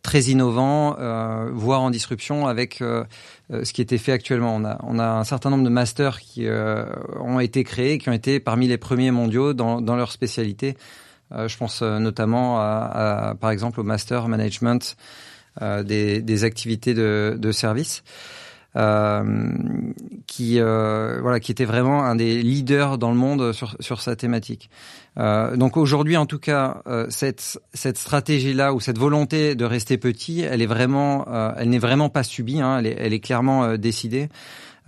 très 0.01 0.21
innovant, 0.23 0.95
euh, 0.99 1.49
voire 1.53 1.81
en 1.81 1.91
disruption 1.91 2.47
avec 2.47 2.81
euh, 2.81 3.03
ce 3.51 3.71
qui 3.71 3.81
était 3.81 3.97
fait 3.97 4.11
actuellement. 4.11 4.55
On 4.83 4.99
a, 4.99 5.05
un 5.05 5.23
certain 5.23 5.49
nombre 5.49 5.63
de 5.63 5.69
masters 5.69 6.19
qui 6.19 6.47
ont 7.19 7.39
été 7.39 7.63
créés, 7.63 7.99
qui 7.99 8.09
ont 8.09 8.13
été 8.13 8.39
parmi 8.39 8.67
les 8.67 8.77
premiers 8.77 9.11
mondiaux 9.11 9.53
dans, 9.53 9.95
leur 9.95 10.11
spécialité. 10.11 10.75
je 11.31 11.57
pense 11.57 11.81
notamment 11.81 12.59
à, 12.59 13.35
par 13.39 13.51
exemple 13.51 13.79
au 13.79 13.83
master 13.83 14.27
management 14.27 14.97
des, 15.83 16.21
des, 16.21 16.43
activités 16.43 16.93
de, 16.93 17.35
de 17.39 17.51
service. 17.51 18.03
Euh, 18.77 19.23
qui 20.27 20.59
euh, 20.59 21.19
voilà 21.21 21.39
qui 21.39 21.51
était 21.51 21.65
vraiment 21.65 22.03
un 22.03 22.15
des 22.15 22.43
leaders 22.43 22.99
dans 22.99 23.09
le 23.09 23.17
monde 23.17 23.51
sur 23.51 23.75
sur 23.79 24.01
sa 24.01 24.15
thématique. 24.15 24.69
Euh, 25.17 25.55
donc 25.57 25.77
aujourd'hui, 25.77 26.15
en 26.15 26.27
tout 26.27 26.37
cas, 26.37 26.83
cette 27.09 27.59
cette 27.73 27.97
stratégie 27.97 28.53
là 28.53 28.73
ou 28.73 28.79
cette 28.79 28.99
volonté 28.99 29.55
de 29.55 29.65
rester 29.65 29.97
petit, 29.97 30.41
elle 30.41 30.61
est 30.61 30.67
vraiment, 30.67 31.25
elle 31.57 31.69
n'est 31.69 31.79
vraiment 31.79 32.09
pas 32.09 32.23
subie. 32.23 32.61
Hein, 32.61 32.83
elle 32.83 33.13
est 33.13 33.19
clairement 33.19 33.77
décidée. 33.77 34.29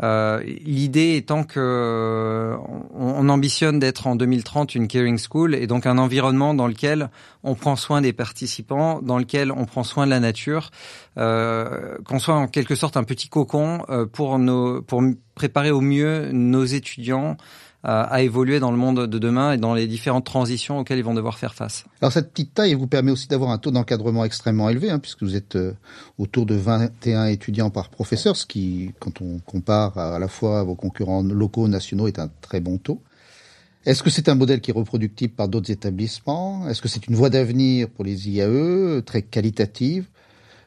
Euh, 0.02 0.42
L'idée 0.66 1.16
étant 1.16 1.44
que 1.44 2.56
on, 2.94 3.30
ambitionne 3.30 3.80
d'être 3.80 4.08
en 4.08 4.16
2030 4.16 4.76
une 4.76 4.88
caring 4.88 5.20
school 5.20 5.54
et 5.54 5.68
donc 5.68 5.86
un 5.86 5.98
environnement 5.98 6.54
dans 6.54 6.68
lequel 6.68 7.10
on 7.44 7.54
prend 7.54 7.76
soin 7.76 8.02
des 8.02 8.14
participants, 8.14 9.02
dans 9.02 9.18
lequel 9.18 9.52
on 9.52 9.66
prend 9.66 9.84
soin 9.84 10.06
de 10.06 10.10
la 10.10 10.20
nature, 10.20 10.72
euh, 11.18 11.98
qu'on 12.06 12.20
soit 12.20 12.36
en 12.36 12.48
quelque 12.48 12.76
sorte 12.76 12.98
un 12.98 13.04
petit 13.04 13.30
cocon 13.30 13.84
euh, 13.90 14.06
pour 14.06 14.40
nos 14.40 14.82
pour 14.82 15.04
préparer 15.36 15.72
au 15.72 15.82
mieux 15.82 16.32
nos 16.32 16.64
étudiants 16.66 17.38
à 17.84 18.22
évoluer 18.22 18.60
dans 18.60 18.72
le 18.72 18.78
monde 18.78 19.08
de 19.08 19.20
demain 19.20 19.54
et 19.54 19.58
dans 19.58 19.74
les 19.74 19.88
différentes 19.88 20.26
transitions 20.26 20.80
auxquelles 20.80 20.98
ils 20.98 21.04
vont 21.04 21.14
devoir 21.14 21.38
faire 21.38 21.54
face. 21.54 21.86
Alors 22.02 22.12
cette 22.12 22.32
petite 22.32 22.54
taille 22.54 22.74
vous 22.74 22.88
permet 22.88 23.12
aussi 23.12 23.28
d'avoir 23.30 23.52
un 23.52 23.58
taux 23.58 23.72
d'encadrement 23.72 24.26
extrêmement 24.26 24.70
élevé, 24.70 24.90
hein, 24.90 25.00
puisque 25.00 25.24
vous 25.24 25.38
êtes 25.38 25.56
euh, 25.56 25.74
autour 26.18 26.46
de 26.46 26.56
21 26.56 27.28
étudiants 27.28 27.70
par 27.70 27.90
professeur, 27.90 28.36
ce 28.36 28.46
qui, 28.46 28.92
quand 29.00 29.22
on 29.22 29.40
compare 29.40 29.98
à, 29.98 30.20
la 30.20 30.28
fois 30.28 30.64
vos 30.64 30.76
concurrents 30.76 31.24
locaux, 31.24 31.70
nationaux, 31.70 32.08
est 32.08 32.20
un 32.20 32.30
très 32.42 32.60
bon 32.60 32.78
taux. 32.78 33.02
Est-ce 33.86 34.04
que 34.04 34.10
c'est 34.10 34.28
un 34.28 34.36
modèle 34.36 34.60
qui 34.60 34.72
est 34.72 34.74
reproductible 34.74 35.34
par 35.34 35.48
d'autres 35.48 35.72
établissements? 35.72 36.68
Est-ce 36.68 36.82
que 36.82 36.90
c'est 36.90 37.08
une 37.08 37.16
voie 37.16 37.30
d'avenir 37.30 37.88
pour 37.88 38.04
les 38.04 38.30
IAE, 38.30 39.02
très 39.06 39.22
qualitative, 39.22 40.06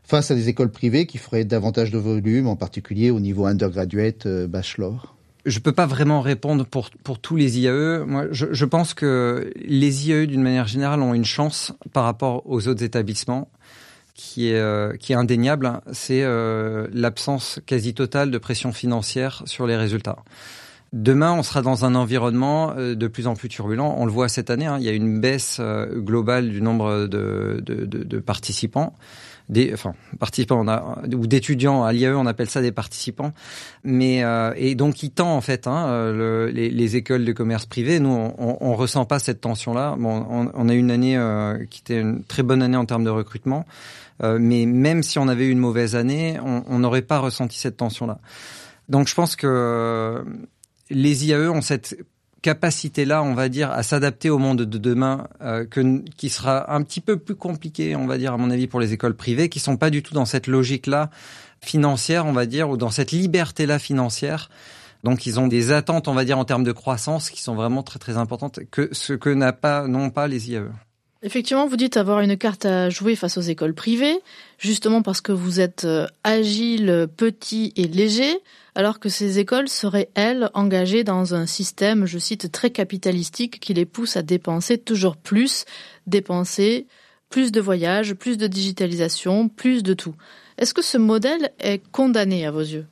face 0.02 0.30
à 0.30 0.34
des 0.34 0.48
écoles 0.48 0.70
privées 0.70 1.04
qui 1.04 1.18
feraient 1.18 1.44
davantage 1.44 1.90
de 1.90 1.98
volume, 1.98 2.46
en 2.46 2.56
particulier 2.56 3.10
au 3.10 3.20
niveau 3.20 3.44
undergraduate, 3.44 4.24
euh, 4.24 4.46
bachelor? 4.46 5.14
Je 5.44 5.58
peux 5.58 5.72
pas 5.72 5.86
vraiment 5.86 6.20
répondre 6.20 6.64
pour 6.64 6.90
pour 7.02 7.18
tous 7.18 7.36
les 7.36 7.58
IAE. 7.58 8.04
Moi, 8.06 8.26
je, 8.30 8.46
je 8.52 8.64
pense 8.64 8.94
que 8.94 9.52
les 9.56 10.08
IAE 10.08 10.26
d'une 10.26 10.42
manière 10.42 10.66
générale 10.66 11.00
ont 11.02 11.14
une 11.14 11.24
chance 11.24 11.72
par 11.92 12.04
rapport 12.04 12.42
aux 12.46 12.68
autres 12.68 12.82
établissements 12.82 13.48
qui 14.14 14.50
est 14.50 14.58
euh, 14.58 14.96
qui 14.96 15.12
est 15.12 15.16
indéniable. 15.16 15.80
C'est 15.92 16.22
euh, 16.22 16.86
l'absence 16.92 17.60
quasi 17.66 17.94
totale 17.94 18.30
de 18.30 18.38
pression 18.38 18.72
financière 18.72 19.42
sur 19.46 19.66
les 19.66 19.76
résultats. 19.76 20.18
Demain, 20.92 21.32
on 21.32 21.42
sera 21.42 21.62
dans 21.62 21.86
un 21.86 21.94
environnement 21.94 22.74
euh, 22.76 22.94
de 22.94 23.06
plus 23.08 23.26
en 23.26 23.34
plus 23.34 23.48
turbulent. 23.48 23.94
On 23.96 24.04
le 24.04 24.12
voit 24.12 24.28
cette 24.28 24.50
année. 24.50 24.66
Hein, 24.66 24.76
il 24.78 24.84
y 24.84 24.88
a 24.88 24.92
une 24.92 25.20
baisse 25.20 25.60
globale 25.60 26.50
du 26.50 26.60
nombre 26.60 27.06
de, 27.06 27.62
de, 27.64 27.86
de, 27.86 28.04
de 28.04 28.18
participants 28.18 28.94
des, 29.48 29.72
enfin, 29.72 29.94
participants, 30.18 30.66
a, 30.68 31.02
ou 31.14 31.26
d'étudiants 31.26 31.84
à 31.84 31.92
l'IAE, 31.92 32.14
on 32.16 32.26
appelle 32.26 32.48
ça 32.48 32.62
des 32.62 32.72
participants. 32.72 33.32
Mais 33.84 34.24
euh, 34.24 34.52
et 34.56 34.74
donc 34.74 35.02
il 35.02 35.10
tend 35.10 35.34
en 35.34 35.40
fait 35.40 35.66
hein, 35.66 35.86
euh, 35.88 36.46
le, 36.46 36.52
les, 36.52 36.70
les, 36.70 36.96
écoles 36.96 37.24
de 37.24 37.32
commerce 37.32 37.66
privé. 37.66 38.00
Nous, 38.00 38.10
on, 38.10 38.56
on, 38.60 38.74
ressent 38.74 39.04
pas 39.04 39.18
cette 39.18 39.40
tension-là. 39.40 39.96
Bon, 39.98 40.26
on, 40.30 40.50
on, 40.54 40.68
a 40.68 40.74
une 40.74 40.90
année 40.90 41.16
euh, 41.16 41.64
qui 41.66 41.80
était 41.80 42.00
une 42.00 42.24
très 42.24 42.42
bonne 42.42 42.62
année 42.62 42.76
en 42.76 42.86
termes 42.86 43.04
de 43.04 43.10
recrutement, 43.10 43.66
mais 44.22 44.66
même 44.66 45.02
si 45.02 45.18
on 45.18 45.26
avait 45.26 45.46
eu 45.46 45.50
une 45.50 45.58
mauvaise 45.58 45.96
année, 45.96 46.38
on 46.40 46.78
n'aurait 46.78 47.02
pas 47.02 47.18
ressenti 47.18 47.58
cette 47.58 47.76
tension-là. 47.76 48.20
Donc 48.88 49.08
je 49.08 49.14
pense 49.14 49.34
que 49.34 50.24
les 50.90 51.26
IAE 51.26 51.48
ont 51.48 51.60
cette 51.60 51.96
capacité-là, 52.42 53.22
on 53.22 53.34
va 53.34 53.48
dire, 53.48 53.70
à 53.70 53.82
s'adapter 53.82 54.28
au 54.28 54.38
monde 54.38 54.62
de 54.62 54.78
demain, 54.78 55.28
euh, 55.40 55.64
que, 55.64 56.02
qui 56.16 56.28
sera 56.28 56.74
un 56.74 56.82
petit 56.82 57.00
peu 57.00 57.16
plus 57.16 57.36
compliqué, 57.36 57.96
on 57.96 58.06
va 58.06 58.18
dire, 58.18 58.34
à 58.34 58.36
mon 58.36 58.50
avis, 58.50 58.66
pour 58.66 58.80
les 58.80 58.92
écoles 58.92 59.14
privées, 59.14 59.48
qui 59.48 59.60
sont 59.60 59.76
pas 59.76 59.90
du 59.90 60.02
tout 60.02 60.12
dans 60.12 60.24
cette 60.24 60.48
logique-là 60.48 61.10
financière, 61.60 62.26
on 62.26 62.32
va 62.32 62.46
dire, 62.46 62.68
ou 62.68 62.76
dans 62.76 62.90
cette 62.90 63.12
liberté-là 63.12 63.78
financière. 63.78 64.50
Donc, 65.04 65.26
ils 65.26 65.40
ont 65.40 65.48
des 65.48 65.72
attentes, 65.72 66.08
on 66.08 66.14
va 66.14 66.24
dire, 66.24 66.38
en 66.38 66.44
termes 66.44 66.64
de 66.64 66.72
croissance, 66.72 67.30
qui 67.30 67.40
sont 67.40 67.54
vraiment 67.54 67.82
très 67.82 67.98
très 67.98 68.16
importantes, 68.16 68.60
que 68.70 68.88
ce 68.92 69.14
que 69.14 69.30
n'a 69.30 69.52
pas, 69.52 69.86
n'ont 69.86 70.10
pas 70.10 70.26
les 70.26 70.50
IAE. 70.50 70.70
Effectivement, 71.24 71.66
vous 71.66 71.76
dites 71.76 71.96
avoir 71.96 72.20
une 72.20 72.36
carte 72.36 72.66
à 72.66 72.90
jouer 72.90 73.14
face 73.14 73.38
aux 73.38 73.42
écoles 73.42 73.74
privées, 73.74 74.18
justement 74.58 75.02
parce 75.02 75.20
que 75.20 75.30
vous 75.30 75.60
êtes 75.60 75.84
euh, 75.84 76.06
agile, 76.24 77.06
petit 77.16 77.72
et 77.76 77.86
léger, 77.86 78.40
alors 78.74 78.98
que 78.98 79.08
ces 79.08 79.38
écoles 79.38 79.68
seraient, 79.68 80.08
elles, 80.14 80.50
engagées 80.54 81.04
dans 81.04 81.34
un 81.34 81.46
système, 81.46 82.06
je 82.06 82.18
cite, 82.18 82.50
très 82.50 82.70
capitalistique 82.70 83.60
qui 83.60 83.72
les 83.72 83.84
pousse 83.84 84.16
à 84.16 84.22
dépenser 84.22 84.78
toujours 84.78 85.16
plus, 85.16 85.64
dépenser 86.08 86.86
plus 87.30 87.52
de 87.52 87.60
voyages, 87.60 88.14
plus 88.14 88.36
de 88.36 88.48
digitalisation, 88.48 89.48
plus 89.48 89.84
de 89.84 89.94
tout. 89.94 90.14
Est-ce 90.58 90.74
que 90.74 90.82
ce 90.82 90.98
modèle 90.98 91.52
est 91.60 91.82
condamné 91.92 92.46
à 92.46 92.50
vos 92.50 92.60
yeux? 92.60 92.86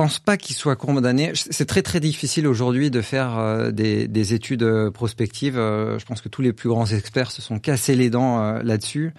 Pense 0.00 0.18
pas 0.18 0.38
qu'il 0.38 0.56
soit 0.56 0.76
condamné. 0.76 1.32
C'est 1.34 1.66
très 1.66 1.82
très 1.82 2.00
difficile 2.00 2.46
aujourd'hui 2.46 2.90
de 2.90 3.02
faire 3.02 3.36
euh, 3.36 3.70
des, 3.70 4.08
des, 4.08 4.32
études 4.32 4.62
euh, 4.62 4.90
prospectives. 4.90 5.58
Euh, 5.58 5.98
je 5.98 6.06
pense 6.06 6.22
que 6.22 6.30
tous 6.30 6.40
les 6.40 6.54
plus 6.54 6.70
grands 6.70 6.86
experts 6.86 7.30
se 7.30 7.42
sont 7.42 7.58
cassés 7.58 7.94
les 7.94 8.08
dents 8.08 8.62
là-dessus. 8.62 9.12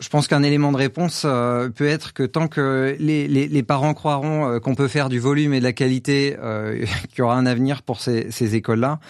Je 0.00 0.08
pense 0.08 0.26
qu'un 0.26 0.42
élément 0.42 0.72
de 0.72 0.78
réponse 0.78 1.22
peut 1.22 1.86
être 1.86 2.14
que 2.14 2.22
tant 2.22 2.48
que 2.48 2.96
les, 2.98 3.62
parents 3.62 3.92
croiront 3.92 4.58
qu'on 4.60 4.74
peut 4.74 4.88
faire 4.88 5.10
du 5.10 5.18
volume 5.18 5.52
et 5.52 5.58
de 5.58 5.64
la 5.64 5.74
qualité, 5.74 6.36
qu'il 7.10 7.18
y 7.18 7.22
aura 7.22 7.36
un 7.36 7.46
avenir 7.46 7.82
pour 7.82 8.00
ces 8.00 8.54
écoles-là. 8.54 9.00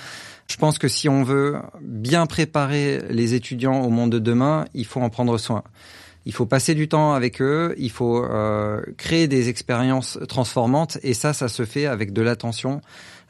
Je 0.48 0.56
pense 0.56 0.78
que 0.78 0.88
si 0.88 1.08
on 1.08 1.22
veut 1.22 1.56
bien 1.80 2.26
préparer 2.26 3.00
les 3.08 3.34
étudiants 3.34 3.82
au 3.82 3.88
monde 3.88 4.10
de 4.10 4.18
demain, 4.18 4.66
il 4.74 4.84
faut 4.84 5.00
en 5.00 5.10
prendre 5.10 5.38
soin. 5.38 5.62
Il 6.26 6.32
faut 6.32 6.46
passer 6.46 6.74
du 6.74 6.88
temps 6.88 7.12
avec 7.12 7.42
eux, 7.42 7.74
il 7.76 7.90
faut 7.90 8.24
euh, 8.24 8.80
créer 8.96 9.28
des 9.28 9.48
expériences 9.48 10.18
transformantes 10.28 10.98
et 11.02 11.14
ça, 11.14 11.32
ça 11.32 11.48
se 11.48 11.64
fait 11.64 11.86
avec 11.86 12.12
de 12.12 12.22
l'attention, 12.22 12.80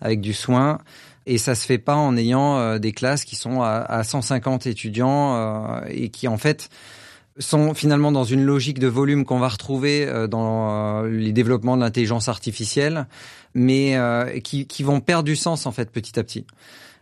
avec 0.01 0.21
du 0.21 0.33
soin. 0.33 0.79
Et 1.27 1.39
ça 1.39 1.55
se 1.55 1.67
fait 1.67 1.79
pas 1.79 1.97
en 1.97 2.17
ayant 2.17 2.59
euh, 2.59 2.79
des 2.79 2.93
classes 2.93 3.25
qui 3.25 3.37
sont 3.37 3.63
à, 3.63 3.79
à 3.79 4.05
150 4.05 4.67
étudiants 4.67 5.35
euh, 5.35 5.81
et 5.89 6.11
qui 6.11 6.29
en 6.29 6.37
fait 6.37 6.69
sont 7.39 7.75
finalement 7.75 8.13
dans 8.13 8.25
une 8.25 8.45
logique 8.45 8.79
de 8.79 8.87
volume 8.87 9.25
qu'on 9.25 9.39
va 9.39 9.49
retrouver 9.49 10.07
euh, 10.07 10.27
dans 10.27 11.03
les 11.03 11.33
développements 11.33 11.77
de 11.77 11.83
l'intelligence 11.83 12.29
artificielle, 12.29 13.07
mais 13.55 13.99
qui, 14.43 14.67
qui 14.67 14.83
vont 14.83 15.01
perdre 15.01 15.25
du 15.25 15.37
sens 15.37 15.67
en 15.67 15.73
fait 15.73 15.91
petit 15.91 16.19
à 16.19 16.25
petit 16.25 16.47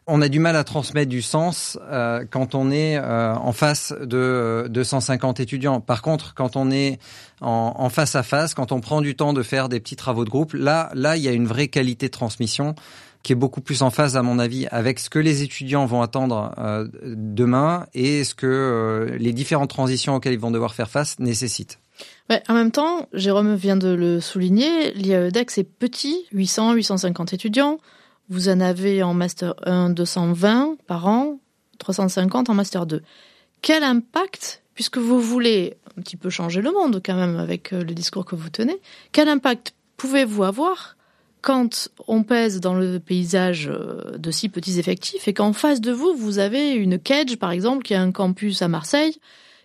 on 0.07 0.21
a 0.21 0.29
du 0.29 0.41
mal 0.41 0.57
à 0.57 0.65
transmettre 0.65 1.09
du 1.09 1.23
sens 1.23 1.79
euh, 1.91 2.25
quand 2.29 2.55
on 2.55 2.71
est 2.71 2.97
euh, 2.97 3.35
en 3.35 3.53
face 3.53 3.95
de 4.01 4.67
250 4.69 5.41
étudiants. 5.41 5.81
Par 5.81 6.03
contre, 6.03 6.35
quand 6.35 6.57
on 6.57 6.71
est 6.71 6.99
en, 7.41 7.89
face 7.89 8.15
à 8.15 8.23
face, 8.23 8.55
quand 8.55 8.73
on 8.73 8.81
prend 8.81 9.01
du 9.01 9.15
temps 9.15 9.33
de 9.33 9.43
faire 9.43 9.69
des 9.69 9.81
petits 9.81 9.97
travaux 9.97 10.25
de 10.25 10.31
groupe, 10.31 10.55
là, 10.55 10.91
là, 10.95 11.17
il 11.17 11.23
y 11.23 11.29
a 11.29 11.33
une 11.33 11.47
vraie 11.47 11.69
qualité 11.69 12.07
de 12.07 12.13
transmission 12.13 12.75
qui 13.23 13.33
est 13.33 13.37
beaucoup 13.37 13.61
plus 13.61 13.83
en 13.83 13.91
phase, 13.91 14.17
à 14.17 14.23
mon 14.23 14.41
avis, 14.41 14.67
avec 14.73 14.99
ce 14.99 15.09
que 15.09 15.21
les 15.21 15.43
étudiants 15.43 15.87
vont 15.87 16.03
attendre 16.03 16.53
euh, 16.59 16.89
demain 17.05 17.87
et 17.95 18.25
ce 18.25 18.35
que 18.35 19.17
les 19.19 19.33
différentes 19.33 19.71
transitions 19.71 20.17
auxquelles 20.17 20.33
ils 20.33 20.41
vont 20.41 20.51
devoir 20.51 20.75
faire 20.75 20.91
face 20.91 21.21
nécessitent. 21.21 21.79
En 22.49 22.55
même 22.55 22.73
temps, 22.73 23.09
Jérôme 23.13 23.55
vient 23.55 23.77
de 23.77 23.89
le 23.89 24.21
souligner, 24.21 24.93
l'IAEDEX 24.95 25.59
est 25.59 25.65
petit, 25.65 26.27
800, 26.33 26.73
850 26.73 27.33
étudiants. 27.35 27.79
Vous 28.33 28.49
en 28.49 28.61
avez 28.61 29.03
en 29.03 29.13
Master 29.13 29.55
1 29.67 29.91
220 29.91 30.79
par 30.87 31.07
an, 31.07 31.39
350 31.79 32.49
en 32.49 32.55
Master 32.55 32.87
2. 32.87 33.03
Quel 33.61 33.85
impact, 33.85 34.63
puisque 34.73 34.97
vous 34.97 35.21
voulez 35.21 35.77
un 35.99 36.01
petit 36.01 36.17
peu 36.17 36.31
changer 36.31 36.63
le 36.63 36.73
monde 36.73 37.03
quand 37.05 37.15
même 37.15 37.37
avec 37.37 37.75
euh, 37.75 37.85
le 37.85 37.93
discours 37.93 38.25
que 38.25 38.35
vous 38.35 38.49
tenez, 38.49 38.81
quel 39.13 39.29
impact 39.29 39.75
pouvez-vous 39.99 40.45
avoir 40.45 40.97
quand 41.43 41.91
on 42.09 42.23
pèse 42.23 42.61
dans 42.61 42.73
le 42.73 42.99
paysage 43.01 43.69
euh, 43.71 44.17
de 44.17 44.31
si 44.31 44.49
petits 44.49 44.79
effectifs 44.79 45.29
et 45.29 45.35
qu'en 45.35 45.53
face 45.53 45.83
de 45.83 45.93
vous, 45.93 46.15
vous 46.17 46.39
avez 46.39 46.71
une 46.71 46.99
Cage, 46.99 47.37
par 47.37 47.51
exemple, 47.51 47.83
qui 47.83 47.93
a 47.93 48.01
un 48.01 48.13
campus 48.13 48.63
à 48.63 48.69
Marseille 48.69 49.19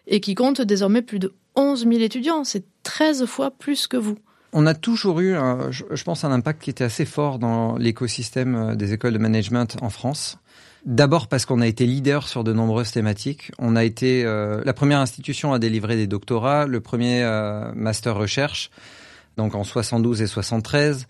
et 0.08 0.20
qui 0.20 0.36
compte 0.36 0.60
désormais 0.60 1.02
plus 1.02 1.20
de 1.20 1.34
11 1.56 1.88
000 1.88 2.02
étudiants? 2.02 2.44
C'est 2.44 2.66
13 2.84 3.28
fois 3.28 3.50
plus 3.50 3.88
que 3.88 3.96
vous. 3.96 4.18
On 4.54 4.66
a 4.66 4.74
toujours 4.74 5.20
eu, 5.20 5.36
je 5.72 6.04
pense, 6.04 6.24
un 6.24 6.32
impact 6.32 6.62
qui 6.62 6.70
était 6.70 6.84
assez 6.84 7.06
fort 7.06 7.38
dans 7.38 7.78
l'écosystème 7.78 8.56
euh, 8.56 8.76
des 8.76 8.94
écoles 8.94 9.14
de 9.14 9.18
management 9.18 9.78
en 9.82 9.90
France. 9.90 10.38
D'abord 10.86 11.28
parce 11.28 11.46
qu'on 11.46 11.60
a 11.60 11.68
été 11.68 11.86
leader 11.86 12.28
sur 12.28 12.44
de 12.44 12.54
nombreuses 12.54 12.92
thématiques. 12.92 13.52
On 13.60 13.76
a 13.76 13.84
été 13.84 14.24
euh, 14.24 14.62
la 14.64 14.74
première 14.74 15.00
institution 15.00 15.52
à 15.52 15.60
délivrer 15.60 15.98
des 15.98 16.08
doctorats, 16.08 16.66
le 16.66 16.80
premier 16.80 17.24
master 17.76 18.16
recherche, 18.16 18.72
donc 19.36 19.54
en 19.54 19.64
72 19.64 20.22
et 20.22 20.28
73. 20.28 21.08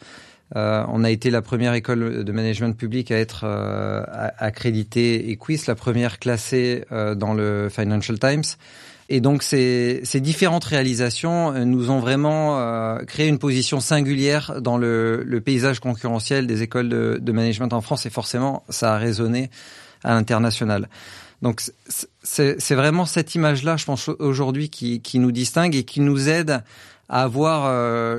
Euh, 0.55 0.83
on 0.87 1.03
a 1.03 1.11
été 1.11 1.29
la 1.29 1.41
première 1.41 1.73
école 1.73 2.23
de 2.23 2.31
management 2.31 2.73
public 2.73 3.11
à 3.11 3.17
être 3.17 3.41
euh, 3.43 4.03
accréditée 4.37 5.29
Equis, 5.31 5.61
la 5.67 5.75
première 5.75 6.19
classée 6.19 6.85
euh, 6.91 7.15
dans 7.15 7.33
le 7.33 7.69
Financial 7.69 8.17
Times. 8.17 8.43
Et 9.09 9.21
donc 9.21 9.41
ces, 9.41 10.01
différentes 10.15 10.65
réalisations 10.65 11.65
nous 11.65 11.91
ont 11.91 11.99
vraiment 11.99 12.97
créé 13.05 13.27
une 13.27 13.39
position 13.39 13.79
singulière 13.79 14.61
dans 14.61 14.77
le, 14.77 15.41
paysage 15.43 15.79
concurrentiel 15.79 16.45
des 16.45 16.61
écoles 16.61 16.89
de, 16.89 17.31
management 17.31 17.71
en 17.71 17.81
France 17.81 18.05
et 18.05 18.09
forcément 18.09 18.63
ça 18.69 18.95
a 18.95 18.97
résonné 18.97 19.49
à 20.03 20.13
l'international. 20.13 20.89
Donc 21.41 21.61
c'est 22.23 22.75
vraiment 22.75 23.05
cette 23.05 23.33
image-là, 23.35 23.77
je 23.77 23.85
pense 23.85 24.09
aujourd'hui, 24.09 24.69
qui, 24.69 25.01
qui, 25.01 25.19
nous 25.19 25.31
distingue 25.31 25.75
et 25.75 25.83
qui 25.83 26.01
nous 26.01 26.27
aide 26.27 26.63
à 27.07 27.23
avoir, 27.23 27.67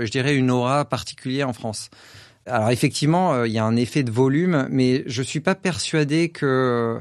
je 0.01 0.11
dirais, 0.11 0.37
une 0.37 0.51
aura 0.51 0.87
particulière 0.87 1.51
en 1.51 1.53
France. 1.53 1.90
Alors 2.48 2.70
effectivement, 2.70 3.35
euh, 3.35 3.46
il 3.46 3.53
y 3.53 3.59
a 3.59 3.64
un 3.64 3.77
effet 3.77 4.03
de 4.03 4.11
volume, 4.11 4.66
mais 4.70 5.05
je 5.07 5.22
suis 5.22 5.40
pas 5.40 5.55
persuadé 5.55 6.31
que 6.31 6.46
euh, 6.46 7.01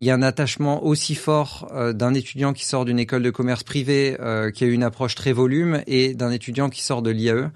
il 0.00 0.08
y 0.08 0.10
a 0.10 0.14
un 0.14 0.22
attachement 0.22 0.84
aussi 0.84 1.14
fort 1.14 1.68
euh, 1.72 1.92
d'un 1.92 2.14
étudiant 2.14 2.52
qui 2.52 2.64
sort 2.64 2.84
d'une 2.84 2.98
école 2.98 3.22
de 3.22 3.30
commerce 3.30 3.62
privée 3.62 4.16
qui 4.54 4.64
a 4.64 4.66
une 4.66 4.82
approche 4.82 5.14
très 5.14 5.32
volume 5.32 5.82
et 5.86 6.14
d'un 6.14 6.30
étudiant 6.30 6.68
qui 6.68 6.82
sort 6.82 7.02
de 7.02 7.10
l'IAE. 7.10 7.50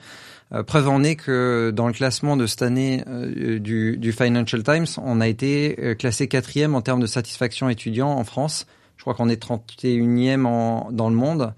preuve 0.67 0.89
en 0.89 1.03
est 1.03 1.17
que 1.17 1.73
dans 1.75 1.87
le 1.87 1.93
classement 1.93 2.37
de 2.37 2.47
cette 2.47 2.63
année 2.63 3.05
du, 3.61 3.97
du, 3.97 4.13
Financial 4.13 4.63
Times, 4.63 4.87
on 4.99 5.21
a 5.21 5.29
été 5.29 5.95
classé 5.99 6.29
quatrième 6.29 6.75
en 6.75 6.83
termes 6.83 7.01
de 7.01 7.07
satisfaction 7.07 7.69
étudiant 7.69 8.11
en 8.11 8.25
France. 8.25 8.67
Je 8.97 9.03
crois 9.03 9.15
qu'on 9.15 9.29
est 9.29 9.43
31e 9.43 10.45
en, 10.45 10.91
dans 10.93 11.09
le 11.09 11.17
monde. 11.17 11.55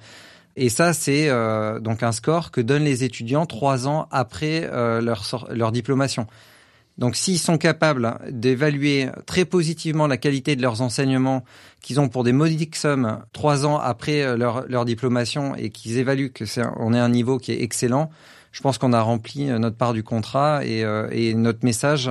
Et 0.56 0.68
ça, 0.68 0.92
c'est 0.92 1.28
euh, 1.28 1.80
donc 1.80 2.02
un 2.02 2.12
score 2.12 2.50
que 2.50 2.60
donnent 2.60 2.84
les 2.84 3.04
étudiants 3.04 3.46
trois 3.46 3.88
ans 3.88 4.06
après 4.10 4.68
euh, 4.70 5.00
leur, 5.00 5.24
leur 5.50 5.72
diplomation. 5.72 6.26
Donc 7.02 7.16
s'ils 7.16 7.40
sont 7.40 7.58
capables 7.58 8.16
d'évaluer 8.30 9.08
très 9.26 9.44
positivement 9.44 10.06
la 10.06 10.16
qualité 10.16 10.54
de 10.54 10.62
leurs 10.62 10.82
enseignements 10.82 11.42
qu'ils 11.80 11.98
ont 11.98 12.08
pour 12.08 12.22
des 12.22 12.30
modiques 12.30 12.76
sommes 12.76 13.18
trois 13.32 13.66
ans 13.66 13.76
après 13.76 14.22
euh, 14.22 14.36
leur, 14.36 14.68
leur 14.68 14.84
diplomation 14.84 15.56
et 15.56 15.70
qu'ils 15.70 15.98
évaluent 15.98 16.30
que 16.30 16.46
c'est 16.46 16.62
on 16.76 16.94
est 16.94 17.00
à 17.00 17.04
un 17.04 17.08
niveau 17.08 17.38
qui 17.38 17.50
est 17.50 17.60
excellent, 17.60 18.08
je 18.52 18.60
pense 18.60 18.78
qu'on 18.78 18.92
a 18.92 19.00
rempli 19.00 19.46
notre 19.46 19.76
part 19.76 19.94
du 19.94 20.04
contrat 20.04 20.64
et, 20.64 20.84
et 21.10 21.34
notre 21.34 21.64
message, 21.64 22.08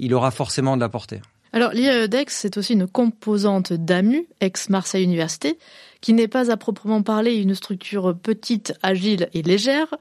il 0.00 0.12
aura 0.12 0.32
forcément 0.32 0.74
de 0.74 0.80
la 0.80 0.88
portée. 0.88 1.20
Alors 1.52 1.70
l'IEDEX, 1.70 2.34
c'est 2.34 2.56
aussi 2.56 2.72
une 2.72 2.88
composante 2.88 3.72
d'AMU, 3.72 4.26
ex-Marseille 4.40 5.04
Université, 5.04 5.56
qui 6.00 6.14
n'est 6.14 6.26
pas 6.26 6.50
à 6.50 6.56
proprement 6.56 7.02
parler 7.02 7.36
une 7.36 7.54
structure 7.54 8.16
petite, 8.20 8.74
agile 8.82 9.28
et 9.34 9.42
légère. 9.42 9.94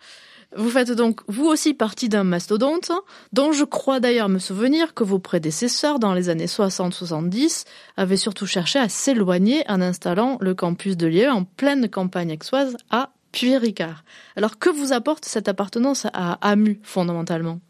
Vous 0.57 0.69
faites 0.69 0.91
donc 0.91 1.21
vous 1.27 1.45
aussi 1.45 1.73
partie 1.73 2.09
d'un 2.09 2.25
mastodonte, 2.25 2.91
dont 3.31 3.53
je 3.53 3.63
crois 3.63 4.01
d'ailleurs 4.01 4.27
me 4.27 4.39
souvenir 4.39 4.93
que 4.93 5.03
vos 5.03 5.19
prédécesseurs 5.19 5.97
dans 5.97 6.13
les 6.13 6.27
années 6.27 6.45
60-70 6.45 7.65
avaient 7.95 8.17
surtout 8.17 8.45
cherché 8.45 8.77
à 8.77 8.89
s'éloigner 8.89 9.63
en 9.69 9.81
installant 9.81 10.37
le 10.41 10.53
campus 10.53 10.97
de 10.97 11.07
Lieu 11.07 11.29
en 11.29 11.45
pleine 11.45 11.87
campagne 11.87 12.31
aixoise 12.31 12.75
à 12.89 13.11
Puy-Ricard. 13.31 14.03
Alors 14.35 14.59
que 14.59 14.69
vous 14.69 14.91
apporte 14.91 15.23
cette 15.23 15.47
appartenance 15.47 16.05
à 16.13 16.33
AMU 16.41 16.79
fondamentalement? 16.83 17.61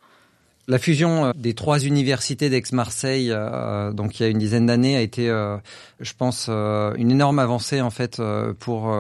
La 0.68 0.80
fusion 0.80 1.26
euh, 1.26 1.32
des 1.36 1.54
trois 1.54 1.80
universités 1.80 2.50
d'Aix-Marseille, 2.50 3.30
euh, 3.32 3.92
donc 3.92 4.20
il 4.20 4.24
y 4.24 4.26
a 4.26 4.30
une 4.30 4.38
dizaine 4.38 4.68
d'années, 4.68 4.96
a 4.96 5.02
été, 5.02 5.30
euh, 5.30 5.58
je 6.00 6.14
pense, 6.18 6.50
une 6.50 7.12
énorme 7.12 7.40
avancée 7.40 7.82
en 7.82 7.90
fait 7.90 8.22
pour 8.60 8.94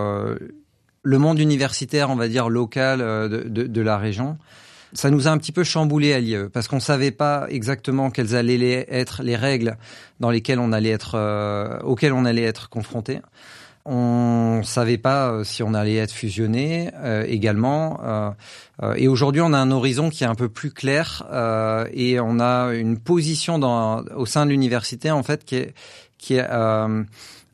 le 1.04 1.18
monde 1.18 1.40
universitaire, 1.40 2.10
on 2.10 2.16
va 2.16 2.28
dire 2.28 2.50
local 2.50 3.00
de, 3.00 3.48
de, 3.48 3.82
la 3.82 3.98
région. 3.98 4.38
Ça 4.94 5.10
nous 5.10 5.28
a 5.28 5.32
un 5.32 5.38
petit 5.38 5.52
peu 5.52 5.64
chamboulé 5.64 6.14
à 6.14 6.20
l'IE 6.20 6.50
parce 6.54 6.68
qu'on 6.68 6.80
savait 6.80 7.12
pas 7.12 7.48
exactement 7.50 8.12
quelles 8.12 8.36
allaient 8.36 8.86
être 8.90 9.24
les 9.24 9.36
règles 9.36 9.78
dans 10.20 10.30
lesquelles 10.30 10.60
on 10.60 10.72
allait 10.72 10.90
être, 10.90 11.82
auxquelles 11.84 12.14
on 12.14 12.26
allait 12.26 12.44
être 12.44 12.70
confronté. 12.70 13.22
On 13.86 14.62
savait 14.64 15.00
pas 15.00 15.32
euh, 15.32 15.44
si 15.44 15.64
on 15.64 15.74
allait 15.74 15.96
être 15.96 16.12
fusionné 16.12 16.92
euh, 16.96 17.26
également. 17.28 18.00
Euh, 18.04 18.94
et 18.96 19.08
aujourd'hui, 19.08 19.42
on 19.42 19.54
a 19.54 19.58
un 19.58 19.72
horizon 19.72 20.10
qui 20.10 20.24
est 20.24 20.28
un 20.28 20.36
peu 20.36 20.50
plus 20.50 20.72
clair 20.72 21.24
et 21.94 22.20
on 22.20 22.40
a 22.40 22.74
une 22.74 22.98
position 22.98 23.60
dans, 23.60 24.04
au 24.16 24.26
sein 24.26 24.46
de 24.46 24.52
l'université 24.52 25.12
en 25.12 25.24
fait 25.24 25.46
qui 25.46 25.56
est, 25.56 25.74
qui 26.18 26.36
est 26.36 26.48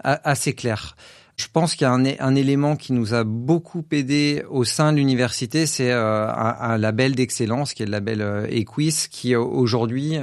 assez 0.03 0.53
claire. 0.53 0.95
Je 1.37 1.47
pense 1.53 1.75
qu'il 1.75 1.85
y 1.85 1.85
a 1.85 1.93
un, 1.93 2.35
élément 2.35 2.75
qui 2.75 2.93
nous 2.93 3.13
a 3.13 3.23
beaucoup 3.23 3.85
aidé 3.91 4.43
au 4.49 4.63
sein 4.63 4.91
de 4.91 4.97
l'université, 4.97 5.67
c'est 5.67 5.91
un, 5.91 6.55
un, 6.59 6.77
label 6.77 7.13
d'excellence 7.13 7.73
qui 7.73 7.83
est 7.83 7.85
le 7.85 7.91
label 7.91 8.47
Equis, 8.49 9.07
qui 9.11 9.35
aujourd'hui 9.35 10.17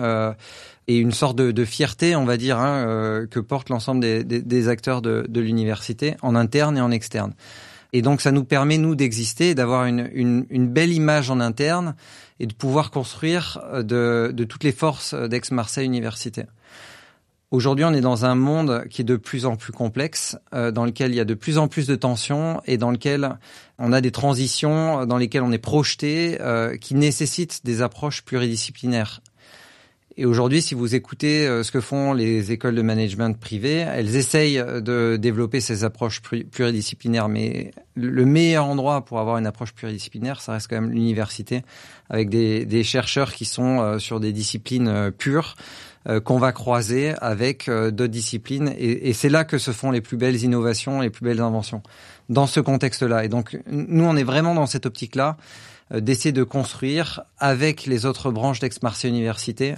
et 0.86 0.98
une 0.98 1.12
sorte 1.12 1.36
de, 1.36 1.64
fierté, 1.64 2.14
on 2.16 2.24
va 2.24 2.36
dire, 2.36 2.58
hein, 2.58 2.86
euh, 2.86 3.26
que 3.26 3.40
porte 3.40 3.70
l'ensemble 3.70 4.00
des, 4.02 4.68
acteurs 4.68 5.02
de, 5.02 5.40
l'université, 5.40 6.16
en 6.22 6.34
interne 6.34 6.76
et 6.76 6.80
en 6.80 6.90
externe. 6.90 7.34
Et 7.92 8.02
donc 8.02 8.20
ça 8.20 8.32
nous 8.32 8.44
permet, 8.44 8.76
nous, 8.76 8.94
d'exister, 8.94 9.54
d'avoir 9.54 9.86
une, 9.86 10.68
belle 10.68 10.92
image 10.92 11.30
en 11.30 11.40
interne 11.40 11.94
et 12.40 12.46
de 12.46 12.52
pouvoir 12.52 12.90
construire 12.90 13.60
euh, 13.72 13.82
de, 13.82 14.32
de 14.32 14.44
toutes 14.44 14.64
les 14.64 14.72
forces 14.72 15.14
d'Aix-Marseille 15.14 15.86
Université. 15.86 16.44
Aujourd'hui, 17.54 17.84
on 17.84 17.94
est 17.94 18.00
dans 18.00 18.24
un 18.24 18.34
monde 18.34 18.84
qui 18.90 19.02
est 19.02 19.04
de 19.04 19.14
plus 19.14 19.46
en 19.46 19.54
plus 19.54 19.72
complexe, 19.72 20.36
euh, 20.54 20.72
dans 20.72 20.84
lequel 20.84 21.12
il 21.12 21.14
y 21.14 21.20
a 21.20 21.24
de 21.24 21.34
plus 21.34 21.56
en 21.56 21.68
plus 21.68 21.86
de 21.86 21.94
tensions 21.94 22.60
et 22.66 22.78
dans 22.78 22.90
lequel 22.90 23.38
on 23.78 23.92
a 23.92 24.00
des 24.00 24.10
transitions 24.10 25.06
dans 25.06 25.16
lesquelles 25.18 25.44
on 25.44 25.52
est 25.52 25.58
projeté, 25.58 26.38
euh, 26.40 26.76
qui 26.76 26.96
nécessitent 26.96 27.64
des 27.64 27.80
approches 27.80 28.22
pluridisciplinaires 28.24 29.20
et 30.16 30.26
aujourd'hui, 30.26 30.62
si 30.62 30.74
vous 30.74 30.94
écoutez 30.94 31.46
euh, 31.46 31.64
ce 31.64 31.72
que 31.72 31.80
font 31.80 32.12
les 32.12 32.52
écoles 32.52 32.76
de 32.76 32.82
management 32.82 33.36
privées, 33.38 33.78
elles 33.78 34.14
essayent 34.14 34.62
de 34.64 35.16
développer 35.16 35.60
ces 35.60 35.82
approches 35.82 36.22
pluridisciplinaires. 36.22 37.28
Mais 37.28 37.72
le 37.96 38.24
meilleur 38.24 38.66
endroit 38.66 39.04
pour 39.04 39.18
avoir 39.18 39.38
une 39.38 39.46
approche 39.46 39.72
pluridisciplinaire, 39.72 40.40
ça 40.40 40.52
reste 40.52 40.68
quand 40.68 40.80
même 40.80 40.92
l'université, 40.92 41.62
avec 42.10 42.28
des, 42.28 42.84
chercheurs 42.84 43.32
qui 43.32 43.44
sont 43.44 43.80
euh, 43.80 43.98
sur 43.98 44.20
des 44.20 44.32
disciplines 44.32 44.88
euh, 44.88 45.10
pures 45.10 45.56
qu'on 46.24 46.36
va 46.36 46.52
croiser 46.52 47.14
avec 47.22 47.70
d'autres 47.70 48.08
disciplines. 48.08 48.74
Et, 48.76 49.08
et 49.08 49.14
c'est 49.14 49.30
là 49.30 49.44
que 49.44 49.56
se 49.56 49.70
font 49.70 49.90
les 49.90 50.02
plus 50.02 50.18
belles 50.18 50.42
innovations, 50.42 51.00
les 51.00 51.08
plus 51.08 51.24
belles 51.24 51.40
inventions, 51.40 51.82
dans 52.28 52.46
ce 52.46 52.60
contexte-là. 52.60 53.24
Et 53.24 53.28
donc, 53.28 53.58
nous, 53.66 54.04
on 54.04 54.14
est 54.14 54.22
vraiment 54.22 54.54
dans 54.54 54.66
cette 54.66 54.84
optique-là. 54.84 55.38
Euh, 55.92 56.00
d'essayer 56.00 56.32
de 56.32 56.44
construire 56.44 57.22
avec 57.38 57.86
les 57.86 58.06
autres 58.06 58.30
branches 58.30 58.58
d'Aix-Marseille 58.60 59.10
Université 59.10 59.74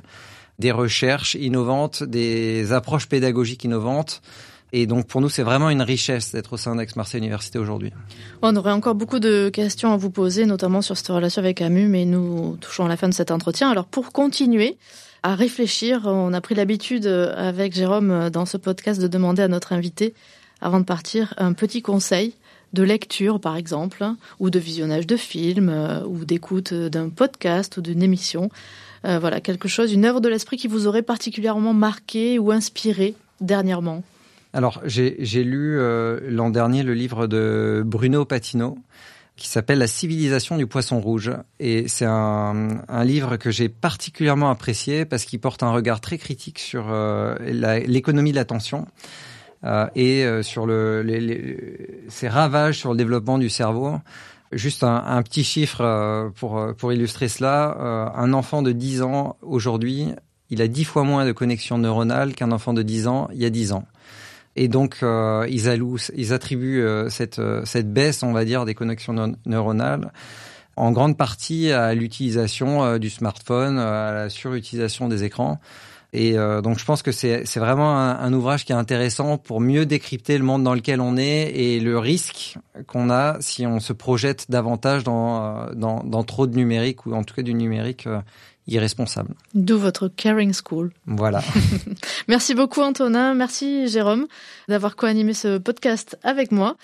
des 0.58 0.70
recherches 0.70 1.34
innovantes, 1.34 2.02
des 2.02 2.72
approches 2.72 3.08
pédagogiques 3.08 3.64
innovantes. 3.64 4.22
Et 4.72 4.86
donc 4.86 5.06
pour 5.06 5.20
nous, 5.20 5.28
c'est 5.28 5.42
vraiment 5.42 5.68
une 5.68 5.82
richesse 5.82 6.32
d'être 6.32 6.54
au 6.54 6.56
sein 6.56 6.76
d'Aix-Marseille 6.76 7.20
Université 7.20 7.58
aujourd'hui. 7.58 7.92
On 8.42 8.54
aurait 8.56 8.72
encore 8.72 8.94
beaucoup 8.94 9.18
de 9.18 9.48
questions 9.48 9.92
à 9.92 9.96
vous 9.96 10.10
poser, 10.10 10.46
notamment 10.46 10.80
sur 10.80 10.96
cette 10.96 11.08
relation 11.08 11.40
avec 11.40 11.60
AMU, 11.60 11.88
mais 11.88 12.04
nous 12.04 12.56
touchons 12.60 12.86
à 12.86 12.88
la 12.88 12.96
fin 12.96 13.08
de 13.08 13.14
cet 13.14 13.30
entretien. 13.30 13.70
Alors 13.70 13.86
pour 13.86 14.12
continuer 14.12 14.76
à 15.22 15.34
réfléchir, 15.34 16.02
on 16.06 16.32
a 16.32 16.40
pris 16.40 16.54
l'habitude 16.54 17.06
avec 17.06 17.74
Jérôme 17.74 18.30
dans 18.30 18.46
ce 18.46 18.56
podcast 18.56 19.00
de 19.00 19.08
demander 19.08 19.42
à 19.42 19.48
notre 19.48 19.72
invité, 19.72 20.14
avant 20.60 20.80
de 20.80 20.84
partir, 20.84 21.34
un 21.36 21.52
petit 21.52 21.82
conseil 21.82 22.34
de 22.76 22.82
lecture, 22.82 23.40
par 23.40 23.56
exemple, 23.56 24.04
ou 24.38 24.50
de 24.50 24.58
visionnage 24.58 25.06
de 25.06 25.16
films, 25.16 25.70
euh, 25.70 26.04
ou 26.04 26.24
d'écoute 26.24 26.72
d'un 26.74 27.08
podcast 27.08 27.78
ou 27.78 27.80
d'une 27.80 28.02
émission. 28.02 28.50
Euh, 29.04 29.18
voilà, 29.18 29.40
quelque 29.40 29.66
chose, 29.66 29.92
une 29.92 30.04
œuvre 30.04 30.20
de 30.20 30.28
l'esprit 30.28 30.56
qui 30.58 30.68
vous 30.68 30.86
aurait 30.86 31.02
particulièrement 31.02 31.74
marqué 31.74 32.38
ou 32.38 32.52
inspiré 32.52 33.14
dernièrement. 33.40 34.04
Alors, 34.52 34.80
j'ai 34.84 35.44
lu 35.44 35.78
euh, 35.78 36.20
l'an 36.28 36.50
dernier 36.50 36.82
le 36.82 36.94
livre 36.94 37.26
de 37.26 37.82
Bruno 37.84 38.24
Patino, 38.24 38.78
qui 39.36 39.48
s'appelle 39.48 39.78
La 39.78 39.86
civilisation 39.86 40.56
du 40.56 40.66
poisson 40.66 41.00
rouge. 41.00 41.30
Et 41.60 41.88
c'est 41.88 42.06
un, 42.06 42.82
livre 43.04 43.36
que 43.36 43.50
j'ai 43.50 43.68
particulièrement 43.68 44.50
apprécié 44.50 45.04
parce 45.04 45.24
qu'il 45.24 45.40
porte 45.40 45.62
un 45.62 45.70
regard 45.70 46.00
très 46.00 46.18
critique 46.18 46.58
sur 46.58 46.86
euh, 46.88 47.36
l'économie 47.86 48.30
de 48.30 48.36
l'attention 48.36 48.86
euh, 48.86 49.35
et 49.94 50.24
euh, 50.24 50.42
sur 50.42 50.66
le, 50.66 51.04
ses 52.08 52.28
ravages 52.28 52.78
sur 52.78 52.90
le 52.90 52.96
développement 52.96 53.38
du 53.38 53.48
cerveau. 53.48 53.96
Juste 54.52 54.84
un, 54.84 55.22
petit 55.22 55.42
chiffre 55.42 55.80
euh, 55.80 56.30
pour, 56.30 56.74
pour 56.78 56.92
illustrer 56.92 57.28
cela. 57.28 58.12
un 58.14 58.32
enfant 58.32 58.62
de 58.62 58.72
10 58.72 59.02
ans 59.02 59.36
aujourd'hui, 59.42 60.08
il 60.50 60.62
a 60.62 60.68
10 60.68 60.84
fois 60.84 61.02
moins 61.02 61.26
de 61.26 61.32
connexions 61.32 61.78
neuronales 61.78 62.34
qu'un 62.34 62.52
enfant 62.52 62.72
de 62.72 62.82
10 62.82 63.08
ans 63.08 63.28
il 63.32 63.40
y 63.40 63.44
a 63.44 63.50
10 63.50 63.72
ans. 63.72 63.86
Et 64.56 64.68
donc, 64.68 64.98
euh, 65.02 65.46
ils, 65.50 65.68
attribuent 66.32 66.82
euh, 66.82 67.10
cette, 67.10 67.38
euh, 67.38 67.62
cette 67.66 67.92
baisse, 67.92 68.22
on 68.22 68.32
va 68.32 68.46
dire, 68.46 68.64
des 68.64 68.74
connexions 68.74 69.36
neuronales 69.44 70.10
en 70.76 70.92
grande 70.92 71.16
partie 71.16 71.72
à 71.72 71.94
l'utilisation 71.94 72.98
du 72.98 73.08
smartphone, 73.08 73.78
à 73.78 74.12
la 74.12 74.28
surutilisation 74.28 75.08
des 75.08 75.24
écrans. 75.24 75.58
Et 76.12 76.34
donc 76.62 76.78
je 76.78 76.84
pense 76.84 77.02
que 77.02 77.12
c'est 77.12 77.44
vraiment 77.56 77.98
un, 77.98 78.18
un, 78.18 78.32
ouvrage 78.32 78.64
qui 78.64 78.72
est 78.72 78.76
intéressant 78.76 79.36
pour 79.36 79.60
mieux 79.60 79.84
décrypter 79.84 80.38
le 80.38 80.44
monde 80.44 80.62
dans 80.62 80.74
lequel 80.74 81.00
on 81.00 81.16
est 81.16 81.50
et 81.54 81.80
le 81.80 81.98
risque 81.98 82.56
qu'on 82.86 83.10
a 83.10 83.36
si 83.40 83.66
on 83.66 83.80
se 83.80 83.92
projette 83.92 84.50
davantage 84.50 85.04
dans, 85.04 85.66
dans, 85.74 86.02
dans, 86.04 86.24
trop 86.24 86.46
de 86.46 86.56
numérique 86.56 87.04
ou 87.04 87.12
en 87.12 87.22
tout 87.22 87.34
cas 87.34 87.42
du 87.42 87.52
numérique 87.52 88.08
irresponsable. 88.66 89.34
D'où 89.54 89.78
votre 89.78 90.08
Caring 90.08 90.52
School. 90.52 90.92
Voilà. 91.06 91.42
merci 92.28 92.54
beaucoup 92.54 92.80
Antonin, 92.80 93.34
merci 93.34 93.88
Jérôme 93.88 94.26
d'avoir 94.68 94.96
co-animé 94.96 95.34
ce 95.34 95.58
podcast 95.58 96.18
avec 96.22 96.52
moi. 96.52 96.76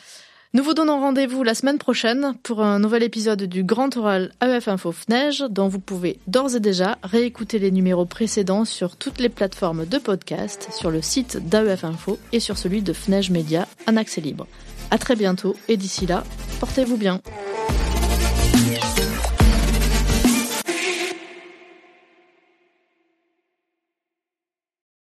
Nous 0.55 0.63
vous 0.63 0.75
donnons 0.75 1.01
rendez-vous 1.01 1.43
la 1.45 1.55
semaine 1.55 1.79
prochaine 1.79 2.35
pour 2.43 2.61
un 2.61 2.79
nouvel 2.79 3.03
épisode 3.03 3.45
du 3.45 3.65
Grand 3.65 3.97
Oral 3.97 4.33
AEF 4.43 4.69
Info 4.69 4.93
FNEJ 4.93 5.45
dont 5.49 5.67
vous 5.67 5.79
pouvez 5.79 6.19
d'ores 6.27 6.57
et 6.57 6.61
déjà 6.61 6.99
réécouter 7.03 7.59
les 7.59 7.71
numéros 7.71 8.05
précédents 8.05 8.67
sur 8.67 8.97
toutes 8.97 9.19
les 9.19 9.31
plateformes 9.31 9.87
de 9.87 9.97
podcast, 9.97 10.69
sur 10.71 10.91
le 10.91 11.01
site 11.01 11.49
d'AEF 11.49 11.85
Info 11.85 12.19
et 12.33 12.41
sur 12.41 12.59
celui 12.59 12.83
de 12.83 12.93
FNEJ 12.93 13.31
Média 13.31 13.67
en 13.89 13.97
accès 13.97 14.21
libre. 14.21 14.47
À 14.91 14.99
très 14.99 15.17
bientôt 15.17 15.57
et 15.69 15.79
d'ici 15.79 16.05
là, 16.05 16.23
portez-vous 16.61 16.99
bien. 16.99 17.23